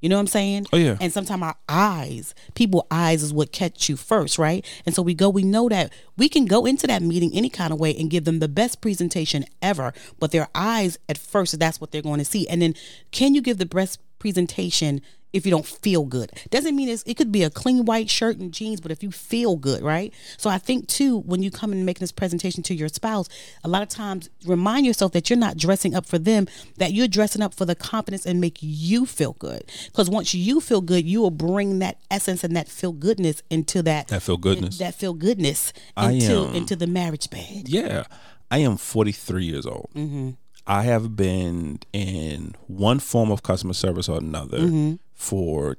[0.00, 0.66] You know what I'm saying?
[0.72, 0.96] Oh, yeah.
[0.98, 4.64] And sometimes our eyes, people eyes is what catch you first, right?
[4.86, 7.72] And so we go, we know that we can go into that meeting any kind
[7.72, 11.80] of way and give them the best presentation ever, but their eyes at first, that's
[11.80, 12.48] what they're going to see.
[12.48, 12.74] And then
[13.10, 15.02] can you give the best presentation
[15.32, 16.30] if you don't feel good?
[16.50, 19.10] Doesn't mean it's, it could be a clean white shirt and jeans, but if you
[19.10, 20.12] feel good, right?
[20.36, 23.28] So I think too, when you come and making this presentation to your spouse,
[23.64, 26.46] a lot of times remind yourself that you're not dressing up for them,
[26.78, 29.64] that you're dressing up for the confidence and make you feel good.
[29.86, 33.82] Because once you feel good, you will bring that essence and that feel goodness into
[33.82, 34.78] that That feel goodness.
[34.78, 37.68] that feel goodness into am- into the marriage bed.
[37.68, 38.04] yeah
[38.50, 40.30] i am 43 years old Mm-hmm.
[40.66, 44.94] i have been in one form of customer service or another Mm-hmm.
[45.20, 45.76] For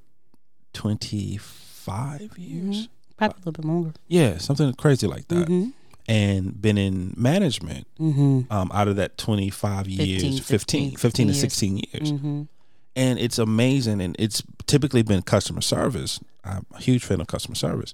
[0.73, 2.87] 25 years?
[3.17, 3.93] Probably a little bit longer.
[4.07, 5.47] yeah something crazy like that.
[5.47, 5.69] Mm-hmm.
[6.07, 11.33] and been in management um, out of that 25 years 15, 15 16 15 to
[11.33, 12.11] 16 years.
[12.11, 12.43] Mm-hmm.
[12.95, 16.19] and it's amazing and it's typically been customer service.
[16.43, 17.93] I'm a huge fan of customer service.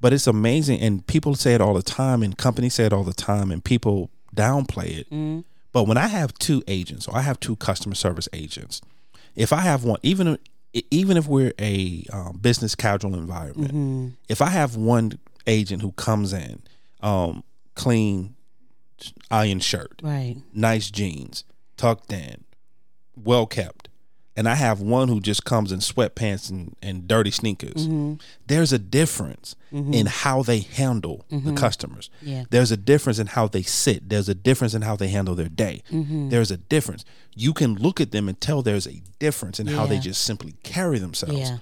[0.00, 3.04] But it's amazing and people say it all the time and companies say it all
[3.04, 5.06] the time and people downplay it.
[5.10, 5.40] Mm-hmm.
[5.72, 8.80] but when i have two agents or i have two customer service agents
[9.36, 10.36] if i have one even
[10.90, 14.08] even if we're a um, business casual environment Mm-hmm.
[14.28, 16.62] if i have one agent who comes in
[17.00, 17.42] um,
[17.74, 18.34] clean
[19.30, 20.36] iron shirt Right.
[20.52, 21.44] nice jeans,
[21.76, 22.44] tucked in,
[23.16, 23.88] well kept.
[24.36, 27.86] And I have one who just comes in sweatpants and, and dirty sneakers.
[27.86, 28.14] Mm-hmm.
[28.46, 29.94] There's a difference mm-hmm.
[29.94, 31.54] in how they handle the mm-hmm.
[31.54, 32.10] customers.
[32.20, 32.44] Yeah.
[32.50, 34.08] There's a difference in how they sit.
[34.08, 35.82] There's a difference in how they handle their day.
[36.30, 37.04] There's a difference.
[37.34, 40.54] You can look at them and tell there's a difference in how they just simply
[40.62, 41.38] carry themselves.
[41.38, 41.58] Yeah.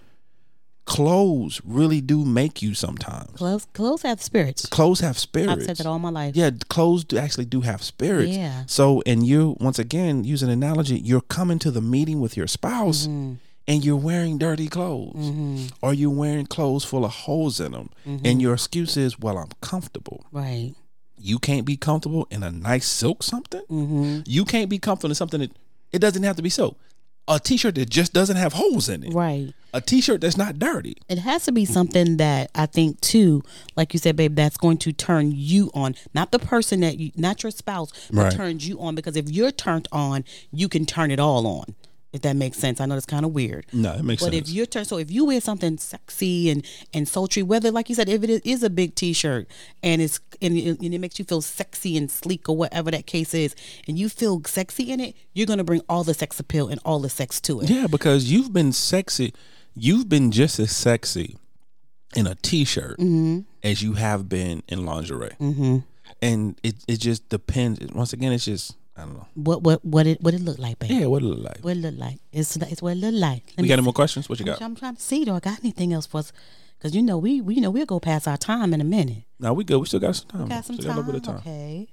[0.84, 3.30] Clothes really do make you sometimes.
[3.32, 4.66] Clothes, clothes have spirits.
[4.66, 5.52] Clothes have spirits.
[5.52, 6.36] I've said that all my life.
[6.36, 8.32] Yeah, clothes do actually do have spirits.
[8.36, 8.64] Yeah.
[8.66, 10.98] So, and you once again use an analogy.
[10.98, 13.34] You're coming to the meeting with your spouse, Mm-hmm.
[13.68, 18.26] and you're wearing dirty clothes, or you're wearing clothes full of holes in them, Mm-hmm.
[18.26, 20.74] and your excuse is, "Well, I'm comfortable." Right.
[21.16, 23.62] You can't be comfortable in a nice silk something.
[23.70, 24.20] Mm-hmm.
[24.26, 25.52] You can't be comfortable in something that
[25.92, 26.76] it doesn't have to be silk.
[27.28, 29.14] A t-shirt that just doesn't have holes in it.
[29.14, 29.52] Right.
[29.72, 30.96] A t-shirt that's not dirty.
[31.08, 33.42] It has to be something that I think too,
[33.76, 37.12] like you said, babe, that's going to turn you on, not the person that you,
[37.16, 38.32] not your spouse, but Right.
[38.32, 38.94] turns you on.
[38.94, 41.74] Because if you're turned on, you can turn it all on.
[42.12, 43.64] If that makes sense, I know it's kind of weird.
[43.72, 44.40] No, it makes But sense.
[44.42, 47.88] But if you're turned, so if you wear something sexy and and sultry, whether like
[47.88, 49.46] you said, if it is, is a big T-shirt
[49.82, 53.06] and it's and it, and it makes you feel sexy and sleek or whatever that
[53.06, 53.54] case is,
[53.88, 56.98] and you feel sexy in it, you're gonna bring all the sex appeal and all
[57.00, 57.70] the sex to it.
[57.70, 59.32] Yeah, because you've been sexy.
[59.74, 61.38] You've been just as sexy
[62.14, 63.40] in a t-shirt Mm-hmm.
[63.62, 65.34] as you have been in lingerie.
[65.40, 65.78] Mm-hmm.
[66.20, 67.80] And it, it just depends.
[67.94, 69.26] Once again, it's just I don't know.
[69.34, 70.90] What what what it what it look like, babe?
[70.90, 71.60] Yeah, what it look like?
[71.64, 72.18] What it look like?
[72.32, 73.42] It's it's what it look like.
[73.56, 74.28] Let We got any more questions?
[74.28, 74.60] What you got?
[74.60, 75.24] I'm trying to see.
[75.24, 76.32] Do I got anything else for us?
[76.78, 79.24] Because you know we, we you know we'll go past our time in a minute.
[79.38, 79.78] No, we good.
[79.78, 80.48] We still got some time.
[80.48, 81.06] Got some Still got a time.
[81.06, 81.36] little bit of time.
[81.52, 81.88] Okay.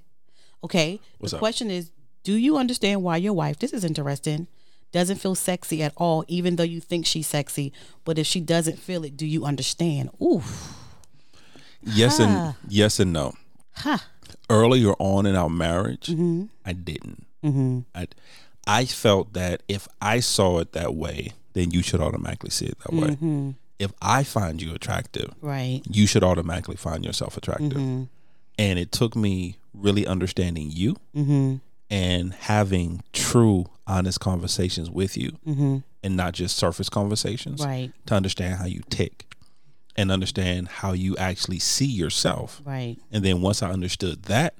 [0.64, 1.00] Okay.
[1.18, 1.40] What's the up?
[1.40, 1.90] question is,
[2.22, 3.58] do you understand why your wife?
[3.58, 4.46] This is interesting.
[4.92, 7.72] Doesn't feel sexy at all, even though you think she's sexy.
[8.04, 10.10] But if she doesn't feel it, do you understand?
[10.20, 10.74] Oof.
[11.82, 12.24] Yes Huh.
[12.24, 13.32] and yes and no.
[13.76, 14.04] Ha.
[14.50, 16.44] Earlier on in our marriage, Mm-hmm.
[16.66, 17.26] I didn't.
[17.94, 18.06] I
[18.66, 22.78] I felt that if I saw it that way, then you should automatically see it
[22.80, 23.08] that way.
[23.10, 23.50] Mm-hmm.
[23.78, 25.80] If I find you attractive, Right.
[25.90, 27.70] you should automatically find yourself attractive.
[27.72, 28.04] Mm-hmm.
[28.58, 31.56] And it took me really understanding you Mm-hmm.
[31.90, 35.78] and having true, honest conversations with you Mm-hmm.
[36.04, 37.92] and not just surface conversations Right.
[38.06, 39.29] to understand how you tick
[39.96, 42.62] and understand how you actually see yourself.
[42.64, 42.96] Right.
[43.10, 44.54] And then once I understood that,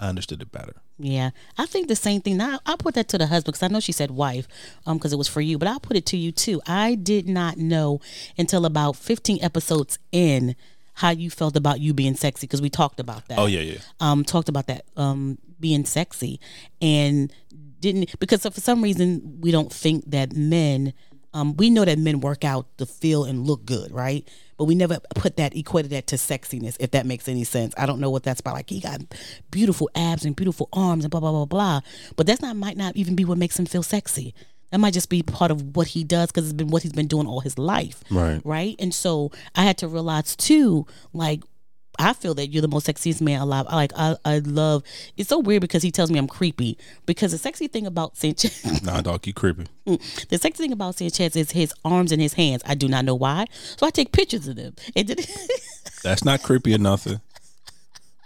[0.00, 0.74] I understood it better.
[0.98, 2.36] Yeah, I think the same thing.
[2.36, 4.46] Now I'll put that to the husband because I know she said wife,
[4.86, 5.58] um, because it was for you.
[5.58, 6.60] But I'll put it to you too.
[6.66, 8.00] I did not know
[8.38, 10.54] until about fifteen episodes in
[10.94, 13.38] how you felt about you being sexy because we talked about that.
[13.38, 13.78] Oh, yeah, yeah.
[13.98, 14.84] Um, talked about that.
[14.96, 16.38] Um, being sexy
[16.80, 17.32] and
[17.80, 20.92] didn't because for some reason we don't think that men.
[21.32, 24.28] Um, we know that men work out to feel and look good, right?
[24.56, 27.74] But we never put that equated that to sexiness, if that makes any sense.
[27.76, 28.54] I don't know what that's about.
[28.54, 29.00] Like he got
[29.50, 31.80] beautiful abs and beautiful arms and blah blah blah blah.
[32.16, 34.34] But that's not might not even be what makes him feel sexy.
[34.70, 37.06] That might just be part of what he does because it's been what he's been
[37.06, 38.02] doing all his life.
[38.10, 38.40] Right.
[38.44, 38.74] Right.
[38.78, 41.42] And so I had to realize too, like
[41.98, 43.66] I feel that you're the most sexiest man alive.
[43.68, 44.82] I like I, I love
[45.16, 46.78] it's so weird because he tells me I'm creepy.
[47.06, 49.66] Because the sexy thing about Sanchez Nah, dog, you creepy.
[49.86, 52.62] Mm, the sexy thing about Sanchez is his arms and his hands.
[52.66, 53.46] I do not know why.
[53.76, 54.74] So I take pictures of them.
[54.96, 55.16] And then
[56.02, 57.20] That's not creepy or nothing.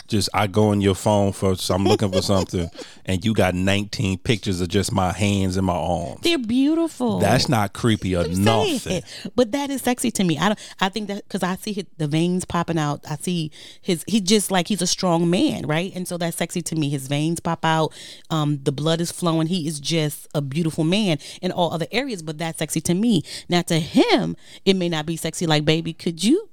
[0.09, 2.71] Just I go on your phone for so I'm looking for something,
[3.05, 6.21] and you got 19 pictures of just my hands and my arms.
[6.23, 7.19] they're beautiful.
[7.19, 8.45] That's not creepy or I'm saying.
[8.45, 9.03] nothing.
[9.37, 10.39] But that is sexy to me.
[10.39, 10.59] I don't.
[10.81, 13.05] I think that because I see his, the veins popping out.
[13.09, 13.51] I see
[13.81, 14.05] his.
[14.07, 15.93] He just like he's a strong man, right?
[15.95, 16.89] And so that's sexy to me.
[16.89, 17.93] His veins pop out.
[18.31, 19.47] Um, the blood is flowing.
[19.49, 22.23] He is just a beautiful man in all other areas.
[22.23, 23.23] But that's sexy to me.
[23.49, 25.47] Now to him, it may not be sexy.
[25.47, 26.49] Like, baby, could you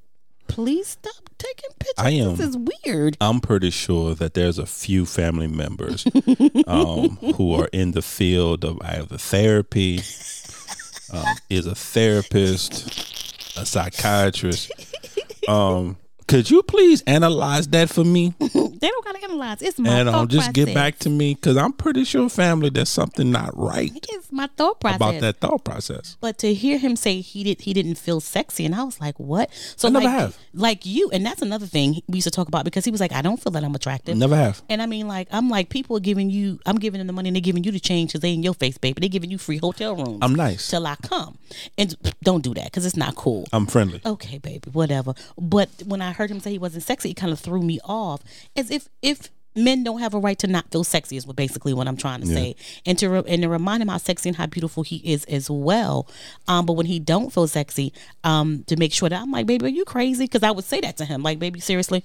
[0.48, 1.94] please stop taking pictures?
[1.98, 3.18] I am- This is weird.
[3.22, 6.06] I'm pretty sure that there's a few family members
[6.68, 10.00] um, who are in the field of either therapy,
[11.14, 12.88] um, is a therapist,
[13.58, 14.72] a psychiatrist.
[15.48, 18.34] Um, could you please analyze that for me?
[18.86, 19.64] They don't gotta analyze.
[19.64, 22.70] It's my and um, thought just get back to me because I'm pretty sure, family,
[22.70, 24.98] there's something not right It's my thought process.
[24.98, 26.18] about that thought process.
[26.22, 29.20] But to hear him say he did he didn't feel sexy, and I was like,
[29.20, 29.50] what?
[29.76, 30.38] So I never like, have.
[30.54, 33.12] like you, and that's another thing we used to talk about because he was like,
[33.12, 34.16] I don't feel that I'm attractive.
[34.18, 34.62] Never have.
[34.70, 37.30] And I mean, like, I'm like, people are giving you, I'm giving them the money
[37.30, 39.00] and they're giving you the change because they in your face, baby.
[39.00, 40.20] They're giving you free hotel rooms.
[40.22, 40.70] I'm nice.
[40.70, 41.40] Till I come.
[41.76, 43.48] And don't do that because it's not cool.
[43.52, 44.02] I'm friendly.
[44.06, 45.16] okay, baby, whatever.
[45.40, 48.22] But when I heard him say he wasn't sexy, it kind of threw me off
[48.56, 51.74] as if, if, Men don't have a right to not feel sexy is what basically
[51.74, 54.36] what I'm trying to say, and to re- and to remind him how sexy and
[54.36, 56.10] how beautiful he is as well.
[56.50, 57.94] Um, but when he don't feel sexy,
[58.26, 60.26] um, to make sure that I'm like, baby, are you crazy?
[60.26, 62.04] Because I would say that to him, like, baby, seriously,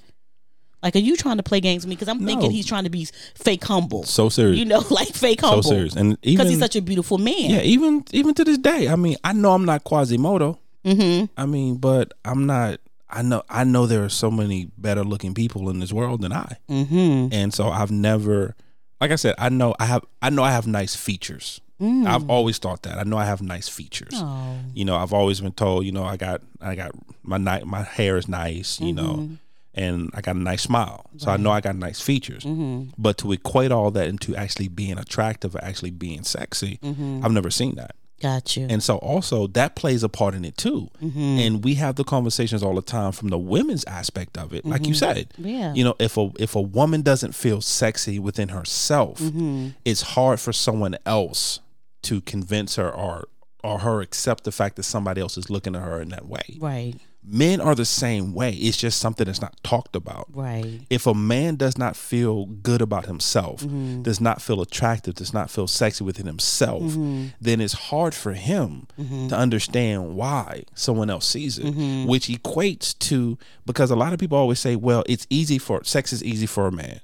[0.81, 1.97] like, are you trying to play games with me?
[1.97, 4.57] Because I'm thinking he's trying to be fake humble, So serious.
[4.57, 5.65] you know, like fake humble.
[5.65, 5.97] so serious.
[5.97, 7.51] And because he's such a beautiful man.
[7.51, 10.59] yeah, even even to this day, I mean, I know I'm not Quasimodo.
[10.85, 11.27] Mm-hmm.
[11.37, 12.79] I mean, but I'm not.
[13.13, 13.43] I know.
[13.49, 17.33] I know there are so many better looking people in this world than I, Mm-hmm.
[17.33, 18.55] and so I've never.
[19.01, 21.61] like I said, I know I have I know I have nice features.
[21.81, 22.07] Mm.
[22.07, 22.99] I've always thought that.
[22.99, 24.13] I know I have nice features.
[24.15, 24.57] Oh.
[24.75, 26.91] You know, I've always been told, you know, I got I got
[27.23, 29.35] my ni- my hair is nice, you know, mm-hmm.
[29.73, 31.07] and I got a nice smile.
[31.17, 32.45] So I know I got nice features.
[32.45, 32.91] Mm-hmm.
[32.99, 37.25] But to equate all that into actually being attractive or actually being sexy, mm-hmm.
[37.25, 37.97] I've never seen that.
[38.21, 38.67] Got you.
[38.69, 40.91] And so also that plays a part in it too.
[41.03, 41.39] Mm-hmm.
[41.39, 44.65] And we have the conversations all the time from the women's aspect of it.
[44.65, 45.19] Like you mm-hmm.
[45.19, 45.35] said.
[45.39, 45.73] Yeah.
[45.75, 49.69] You know, if a if a woman doesn't feel sexy within herself, mm-hmm.
[49.85, 51.61] it's hard for someone else
[52.03, 53.27] to convince her or
[53.63, 56.59] or her accept the fact that somebody else is looking at her in that way.
[56.59, 56.95] right.
[57.23, 58.53] Men are the same way.
[58.53, 60.81] It's just something that's not talked about Right.
[60.89, 64.03] if a man does not feel good about himself, Mm-hmm.
[64.03, 67.27] does not feel attractive, does not feel sexy within himself, Mm-hmm.
[67.41, 68.87] then it's hard for him
[69.29, 72.09] to understand why someone else sees it, Mm-hmm.
[72.09, 76.13] which equates to because a lot of people always say, well, it's easy for sex
[76.15, 77.01] is easy for a man.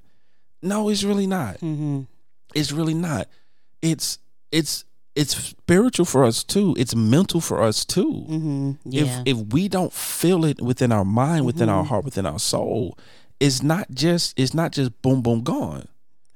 [0.63, 1.55] No, it's really not.
[1.59, 2.01] Mm-hmm.
[2.55, 3.27] It's really not.
[3.83, 4.17] It's
[4.51, 4.83] it's
[5.17, 6.75] it's spiritual for us too.
[6.77, 8.71] It's mental for us too Mm-hmm.
[8.85, 9.23] Yeah.
[9.25, 12.97] if if we don't feel it within our mind, within our heart, within our soul,
[13.39, 15.87] it's not just it's not just boom boom gone.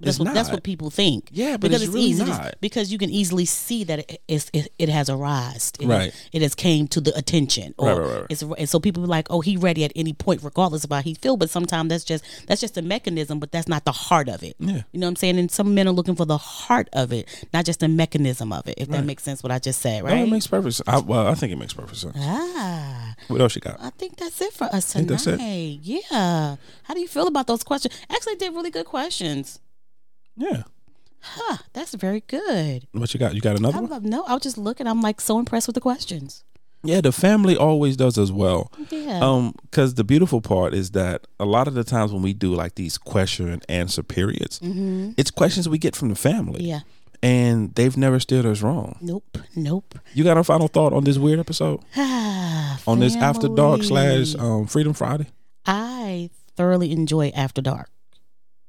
[0.01, 1.29] That's what, that's what people think.
[1.31, 4.49] Yeah, but because it's really easy to- because you can easily see that it, it's,
[4.53, 5.81] it, it has arised.
[5.81, 6.13] It, Right.
[6.31, 7.73] It has came to the attention.
[7.77, 8.25] Or Right, right, right.
[8.29, 11.01] It's, and so people be like, oh, he ready at any point, regardless of how
[11.01, 11.37] he feel.
[11.37, 14.55] But sometimes that's just that's just a mechanism, but that's not the heart of it.
[14.59, 14.81] Yeah.
[14.91, 15.37] You know what I'm saying?
[15.39, 18.67] And some men are looking for the heart of it, not just the mechanism of
[18.67, 18.75] it.
[18.77, 20.25] If that makes sense, what I just said, No, right?
[20.25, 20.87] it makes perfect sense.
[20.87, 22.15] I, well, I think it makes perfect sense.
[22.19, 23.15] ah.
[23.27, 23.77] What else you got?
[23.81, 25.23] I think that's it for us Think tonight.
[25.25, 25.79] that's it?
[25.83, 26.55] Yeah.
[26.83, 27.93] How do you feel about those questions?
[28.09, 29.59] Actually, they did really good questions.
[30.37, 30.63] Yeah.
[31.21, 31.57] Huh.
[31.73, 32.87] That's very good.
[32.93, 33.35] What you got?
[33.35, 34.03] You got another I one?
[34.03, 34.23] no.
[34.25, 34.87] I was just looking.
[34.87, 36.43] I'm like so impressed with the questions.
[36.83, 38.71] Yeah, the family always does as well.
[38.89, 39.19] Yeah.
[39.21, 42.55] Um, because the beautiful part is that a lot of the times when we do
[42.55, 46.61] like these question and answer periods, it's questions we get from the family.
[46.61, 46.67] Mm-hmm.
[46.69, 46.79] yeah.
[47.23, 48.97] And they've never steered us wrong.
[48.99, 49.37] Nope.
[49.55, 49.99] Nope.
[50.15, 51.81] You got a final thought on this weird episode?
[51.95, 55.27] Ah, On this after dark slash um Freedom Friday?
[55.67, 57.89] I thoroughly enjoy After Dark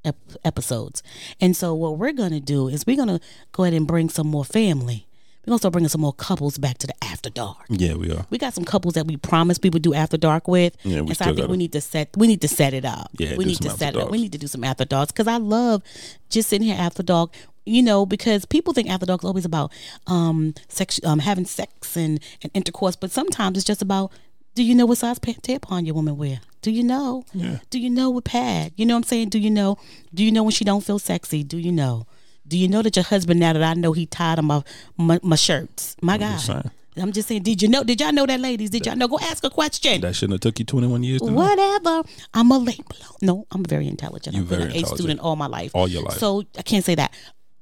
[0.05, 1.03] ep- episodes.
[1.41, 3.21] And so what we're going to do is we're going to
[3.53, 5.07] go ahead and bring some more family.
[5.45, 7.57] We're going to start bringing some more couples back to the After Dark.
[7.69, 8.27] Yeah, we are.
[8.31, 10.77] We got some couples that we promised we would do After Dark with.
[10.85, 12.75] Yeah, we and so I think gotta- we need to set we need to set
[12.75, 13.11] it up.
[13.19, 14.11] Yeah, we need to set it up.
[14.11, 15.83] We need to do some After Darks because I love
[16.31, 17.33] just sitting here After Dark.
[17.65, 19.73] You know, because people think After Dark is always about
[20.07, 24.13] um sex, um having sex and, and intercourse, but sometimes it's just about
[24.55, 26.41] do you know what size tampon your woman wear?
[26.61, 27.25] Do you know?
[27.33, 27.59] Yeah.
[27.71, 28.73] Do you know what pad?
[28.77, 29.31] You know what I'm saying?
[29.31, 29.79] Do you know?
[30.15, 31.43] Do you know when she don't feel sexy?
[31.43, 32.07] Do you know?
[32.47, 34.63] Do you know that your husband now that I know he tied of my
[34.97, 35.97] my, my shirts?
[36.03, 36.71] My God.
[36.97, 37.83] I'm just saying, did you know?
[37.83, 38.69] Did y'all know that, ladies?
[38.69, 39.09] Did y'all know?
[39.09, 40.03] Go ask a question.
[40.03, 41.33] That shouldn't have took you 21 years to know.
[41.33, 42.03] Whatever.
[42.35, 43.17] I'm a late blow.
[43.23, 44.37] No, I'm very intelligent.
[44.37, 45.71] You I've been very an A student all my life.
[45.75, 46.19] All your life.
[46.19, 47.15] So I can't say that.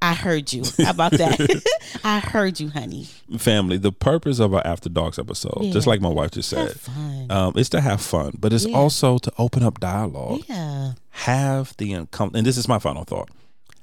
[0.02, 0.62] I heard you.
[0.82, 1.62] How about that?
[2.04, 3.06] I heard you, honey.
[3.38, 6.74] Family, the purpose of our After Darks episode, just like my wife just said,
[7.28, 8.76] um, is to have fun, but it's Yeah.
[8.76, 10.40] also to open up dialogue.
[10.48, 10.92] yeah.
[11.10, 13.28] Have the uncomfortable, and this is my final thought.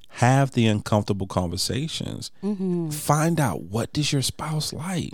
[0.09, 2.31] Have the uncomfortable conversations.
[2.43, 2.89] Mm-hmm.
[2.89, 5.11] Find out what does your spouse like.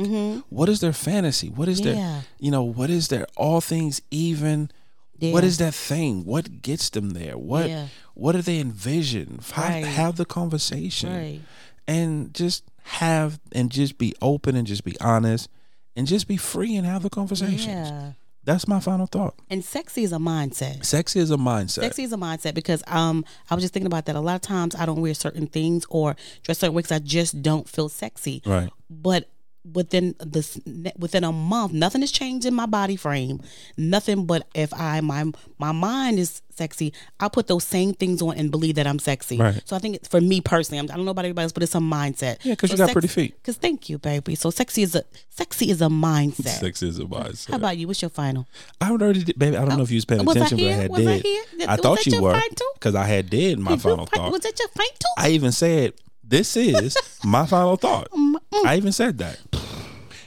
[0.48, 1.50] What is their fantasy?
[1.50, 1.94] What is Yeah.
[1.94, 4.72] their, you know, what is their all things even?
[5.20, 5.48] What Yeah.
[5.48, 6.26] is that thing?
[6.26, 7.38] What gets them there?
[7.38, 7.88] What Yeah.
[8.14, 9.40] what do they envision?
[9.54, 9.86] Have, Right.
[9.86, 11.42] have the conversation Right.
[11.88, 15.48] and just have and just be open and just be honest
[15.96, 17.66] and just be free and have the conversations.
[17.68, 18.12] Yeah.
[18.46, 19.36] That's my final thought.
[19.50, 20.84] And sexy is a mindset.
[20.86, 21.80] Sexy is a mindset.
[21.80, 24.18] Sexy is a mindset because um I was just thinking about that.
[24.18, 26.92] A lot of times I don't wear certain things or dress certain ways.
[26.92, 28.42] I just don't feel sexy.
[28.46, 28.70] Right.
[28.90, 29.30] But
[29.72, 30.60] within this
[30.98, 33.42] within a month, nothing has changed in my body frame.
[33.78, 35.26] Nothing but if I my
[35.58, 39.38] my mind is sexy, I put those same things on and believe that I'm sexy.
[39.38, 39.62] Right.
[39.66, 40.80] So I think it's for me personally.
[40.80, 42.38] I'm, I don't know about everybody else, but it's a mindset.
[42.44, 43.36] Yeah, 'cause you got pretty feet.
[43.36, 44.36] Because thank you, baby.
[44.36, 46.60] So sexy is a sexy is a mindset.
[46.60, 47.52] Sex is a mindset.
[47.52, 47.88] How about you?
[47.88, 48.48] What's your final?
[48.82, 49.56] I already did, baby.
[49.58, 51.14] I don't know if you was paying Was I attention, but I had Was I
[51.16, 51.26] did.
[51.26, 51.44] here?
[51.68, 52.42] I Was thought you were
[52.76, 54.32] because I had did my Did final fi- thought.
[54.32, 54.92] Was that your final?
[55.18, 55.94] I even said
[56.24, 58.10] this is my final thought.
[58.12, 58.36] Mm,
[58.66, 59.40] I even said that.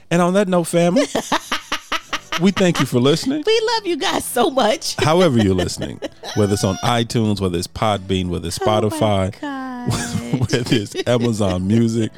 [0.09, 1.01] And on that note, family,
[2.41, 3.43] we thank you for listening.
[3.45, 4.95] we love you guys so much.
[4.95, 5.99] However you're listening,
[6.35, 12.11] whether it's on iTunes, whether it's Podbean, whether it's Spotify, Oh whether it's Amazon Music,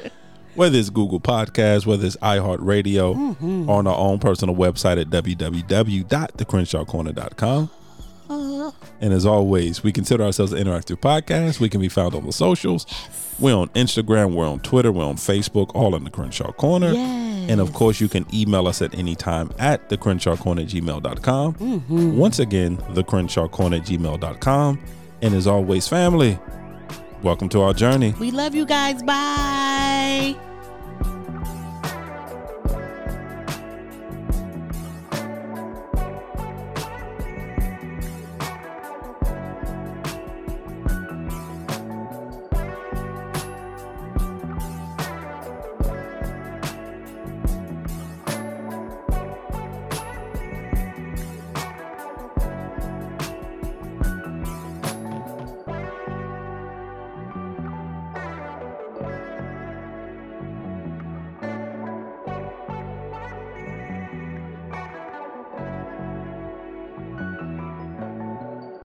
[0.54, 3.68] whether it's Google Podcasts, whether it's iHeartRadio, Mm-hmm.
[3.70, 7.70] on our own personal website at www.thecrenshawcorner.com.
[8.28, 8.70] Uh,
[9.00, 11.58] And as always, we consider ourselves an interactive podcast.
[11.58, 12.86] We can be found on the socials.
[13.40, 16.92] We're on Instagram, we're on Twitter, we're on Facebook, all in the Crenshaw Corner.
[17.40, 17.50] Yes.
[17.50, 20.68] And of course, you can email us at any time at the Crenshaw Corner at
[20.68, 21.54] gmail.com.
[21.54, 22.16] Mm-hmm.
[22.16, 24.80] Once again, the Crenshaw Corner at gmail.com.
[25.22, 26.38] And as always, family,
[27.22, 28.14] Welcome to our journey.
[28.18, 29.02] We love you guys.
[29.02, 30.36] Bye.